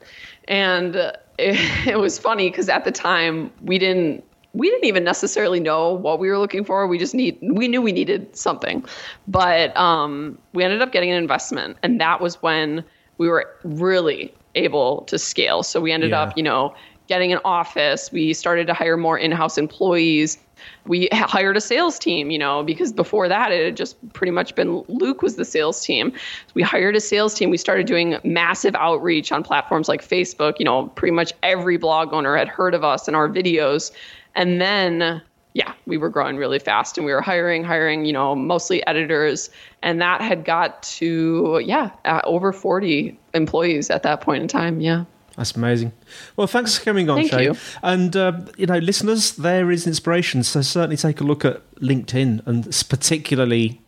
and 0.48 0.96
it, 0.96 1.14
it 1.86 1.98
was 1.98 2.18
funny 2.18 2.50
because 2.50 2.68
at 2.68 2.84
the 2.84 2.92
time 2.92 3.50
we 3.62 3.78
didn't 3.78 4.24
we 4.52 4.68
didn't 4.68 4.84
even 4.86 5.04
necessarily 5.04 5.60
know 5.60 5.92
what 5.94 6.18
we 6.18 6.28
were 6.28 6.38
looking 6.38 6.64
for. 6.64 6.86
We 6.86 6.98
just 6.98 7.14
need 7.14 7.38
we 7.40 7.68
knew 7.68 7.80
we 7.80 7.92
needed 7.92 8.34
something, 8.34 8.84
but 9.28 9.76
um, 9.76 10.38
we 10.52 10.64
ended 10.64 10.82
up 10.82 10.92
getting 10.92 11.10
an 11.10 11.16
investment, 11.16 11.76
and 11.82 12.00
that 12.00 12.20
was 12.20 12.42
when 12.42 12.84
we 13.18 13.28
were 13.28 13.46
really 13.62 14.34
able 14.56 15.02
to 15.02 15.18
scale. 15.18 15.62
So 15.62 15.80
we 15.80 15.92
ended 15.92 16.10
Yeah. 16.10 16.22
up, 16.22 16.36
you 16.36 16.42
know, 16.42 16.74
getting 17.10 17.32
an 17.32 17.40
office. 17.44 18.12
We 18.12 18.32
started 18.32 18.68
to 18.68 18.72
hire 18.72 18.96
more 18.96 19.18
in-house 19.18 19.58
employees. 19.58 20.38
We 20.86 21.08
hired 21.12 21.56
a 21.56 21.60
sales 21.60 21.98
team, 21.98 22.30
you 22.30 22.38
know, 22.38 22.62
because 22.62 22.92
before 22.92 23.28
that 23.28 23.50
it 23.50 23.64
had 23.64 23.76
just 23.76 23.96
pretty 24.12 24.30
much 24.30 24.54
been 24.54 24.84
Luke 24.86 25.20
was 25.20 25.34
the 25.34 25.44
sales 25.44 25.84
team. 25.84 26.12
We 26.54 26.62
hired 26.62 26.94
a 26.94 27.00
sales 27.00 27.34
team. 27.34 27.50
We 27.50 27.56
started 27.56 27.86
doing 27.86 28.16
massive 28.22 28.76
outreach 28.76 29.32
on 29.32 29.42
platforms 29.42 29.88
like 29.88 30.06
Facebook. 30.06 30.60
You 30.60 30.64
know, 30.64 30.86
pretty 30.86 31.10
much 31.10 31.32
every 31.42 31.78
blog 31.78 32.12
owner 32.12 32.36
had 32.36 32.46
heard 32.46 32.74
of 32.74 32.84
us 32.84 33.08
and 33.08 33.16
our 33.16 33.28
videos. 33.28 33.90
And 34.36 34.60
then 34.60 35.20
yeah, 35.52 35.74
we 35.86 35.96
were 35.96 36.10
growing 36.10 36.36
really 36.36 36.60
fast 36.60 36.96
and 36.96 37.04
we 37.04 37.12
were 37.12 37.20
hiring, 37.20 37.64
hiring, 37.64 38.04
you 38.04 38.12
know, 38.12 38.36
mostly 38.36 38.86
editors. 38.86 39.50
And 39.82 40.00
that 40.00 40.20
had 40.20 40.44
got 40.44 40.80
to, 40.84 41.60
yeah, 41.64 41.90
uh, 42.04 42.20
over 42.22 42.52
40 42.52 43.18
employees 43.34 43.90
at 43.90 44.04
that 44.04 44.20
point 44.20 44.42
in 44.42 44.48
time. 44.48 44.80
Yeah. 44.80 45.06
That's 45.36 45.52
amazing. 45.52 45.92
Well, 46.36 46.46
thanks 46.46 46.76
for 46.76 46.84
coming 46.84 47.08
on, 47.08 47.18
Thank 47.18 47.30
Shay. 47.30 47.44
you. 47.44 47.56
And 47.82 48.14
uh, 48.16 48.40
you 48.56 48.66
know, 48.66 48.78
listeners, 48.78 49.32
there 49.32 49.70
is 49.70 49.86
inspiration. 49.86 50.42
So 50.42 50.60
certainly 50.60 50.96
take 50.96 51.20
a 51.20 51.24
look 51.24 51.44
at 51.44 51.62
LinkedIn, 51.76 52.46
and 52.46 52.64
particularly 52.88 53.80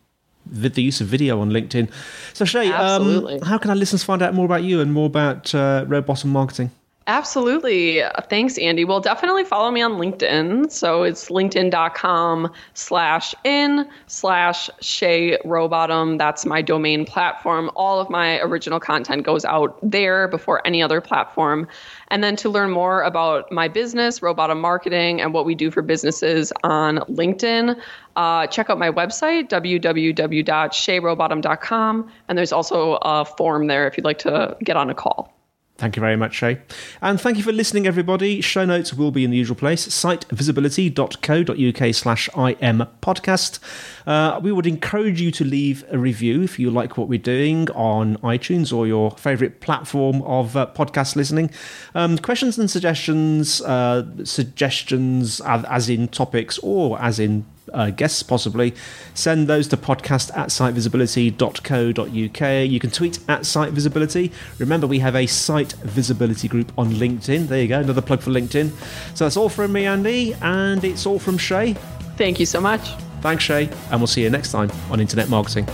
the, 0.45 0.69
the 0.69 0.81
use 0.81 1.01
of 1.01 1.07
video 1.07 1.39
on 1.39 1.49
LinkedIn. 1.51 1.89
So 2.33 2.45
Shay, 2.45 2.71
um, 2.71 3.39
how 3.41 3.57
can 3.57 3.69
our 3.69 3.75
listeners 3.75 4.03
find 4.03 4.21
out 4.21 4.33
more 4.33 4.45
about 4.45 4.63
you 4.63 4.81
and 4.81 4.93
more 4.93 5.07
about 5.07 5.53
uh, 5.53 5.85
Rowbottom 5.87 6.25
Marketing? 6.25 6.71
Absolutely. 7.05 8.01
Thanks, 8.29 8.57
Andy. 8.57 8.85
Well, 8.85 9.01
definitely 9.01 9.43
follow 9.43 9.69
me 9.71 9.81
on 9.81 9.91
LinkedIn. 9.93 10.71
So 10.71 11.03
it's 11.03 11.27
linkedin.com 11.27 12.49
slash 12.75 13.35
in 13.43 13.85
slash 14.07 14.69
Shay 14.79 15.37
Rowbottom. 15.43 16.17
That's 16.17 16.45
my 16.45 16.61
domain 16.61 17.05
platform. 17.05 17.69
All 17.75 17.99
of 17.99 18.09
my 18.09 18.39
original 18.39 18.79
content 18.79 19.23
goes 19.23 19.43
out 19.43 19.77
there 19.83 20.29
before 20.29 20.65
any 20.65 20.81
other 20.81 21.01
platform. 21.01 21.67
And 22.07 22.23
then 22.23 22.37
to 22.37 22.47
learn 22.47 22.69
more 22.69 23.01
about 23.01 23.51
my 23.51 23.67
business, 23.67 24.21
Rowbottom 24.21 24.61
Marketing, 24.61 25.19
and 25.19 25.33
what 25.33 25.45
we 25.45 25.55
do 25.55 25.71
for 25.71 25.81
businesses 25.81 26.53
on 26.63 26.99
LinkedIn, 27.09 27.77
uh, 28.15 28.47
check 28.47 28.69
out 28.69 28.79
my 28.79 28.91
website, 28.91 29.49
www.shayrowbottom.com. 29.49 32.11
And 32.29 32.37
there's 32.37 32.53
also 32.53 32.97
a 33.01 33.25
form 33.25 33.67
there 33.67 33.87
if 33.87 33.97
you'd 33.97 34.05
like 34.05 34.19
to 34.19 34.55
get 34.63 34.77
on 34.77 34.89
a 34.89 34.95
call. 34.95 35.32
Thank 35.77 35.95
you 35.95 36.01
very 36.01 36.15
much, 36.15 36.35
Shay. 36.35 36.59
And 37.01 37.19
thank 37.19 37.37
you 37.37 37.43
for 37.43 37.51
listening, 37.51 37.87
everybody. 37.87 38.41
Show 38.41 38.63
notes 38.63 38.93
will 38.93 39.09
be 39.09 39.25
in 39.25 39.31
the 39.31 39.37
usual 39.37 39.55
place, 39.55 39.87
sitevisibility.co.uk 39.87 41.95
slash 41.95 42.29
im 42.37 42.85
podcast. 43.01 43.57
Uh, 44.05 44.39
we 44.41 44.51
would 44.51 44.67
encourage 44.67 45.19
you 45.19 45.31
to 45.31 45.43
leave 45.43 45.83
a 45.91 45.97
review 45.97 46.43
if 46.43 46.59
you 46.59 46.69
like 46.69 46.95
what 46.95 47.07
we're 47.07 47.17
doing 47.17 47.71
on 47.71 48.17
iTunes 48.17 48.71
or 48.71 48.85
your 48.85 49.09
favourite 49.11 49.61
platform 49.61 50.21
of 50.21 50.55
uh, 50.55 50.67
podcast 50.75 51.15
listening. 51.15 51.49
Um, 51.95 52.19
questions 52.19 52.59
and 52.59 52.69
suggestions, 52.69 53.59
uh, 53.63 54.05
suggestions 54.23 55.41
as, 55.41 55.65
as 55.65 55.89
in 55.89 56.07
topics 56.07 56.59
or 56.59 57.01
as 57.01 57.19
in 57.19 57.45
uh, 57.73 57.89
guests 57.89 58.23
possibly, 58.23 58.73
send 59.13 59.47
those 59.47 59.67
to 59.69 59.77
podcast 59.77 60.35
at 60.37 60.49
sitevisibility.co.uk. 60.49 62.71
You 62.71 62.79
can 62.79 62.91
tweet 62.91 63.19
at 63.27 63.45
site 63.45 63.71
visibility. 63.71 64.31
Remember, 64.59 64.87
we 64.87 64.99
have 64.99 65.15
a 65.15 65.25
site 65.25 65.73
visibility 65.83 66.47
group 66.47 66.71
on 66.77 66.91
LinkedIn. 66.91 67.47
There 67.47 67.61
you 67.61 67.67
go, 67.67 67.79
another 67.79 68.01
plug 68.01 68.21
for 68.21 68.31
LinkedIn. 68.31 68.71
So 69.15 69.25
that's 69.25 69.37
all 69.37 69.49
from 69.49 69.73
me, 69.73 69.85
Andy, 69.85 70.33
and 70.41 70.83
it's 70.83 71.05
all 71.05 71.19
from 71.19 71.37
Shay. 71.37 71.73
Thank 72.17 72.39
you 72.39 72.45
so 72.45 72.61
much. 72.61 72.91
Thanks, 73.21 73.43
Shay, 73.43 73.69
and 73.89 73.99
we'll 73.99 74.07
see 74.07 74.23
you 74.23 74.29
next 74.29 74.51
time 74.51 74.69
on 74.91 74.99
Internet 74.99 75.29
Marketing. 75.29 75.65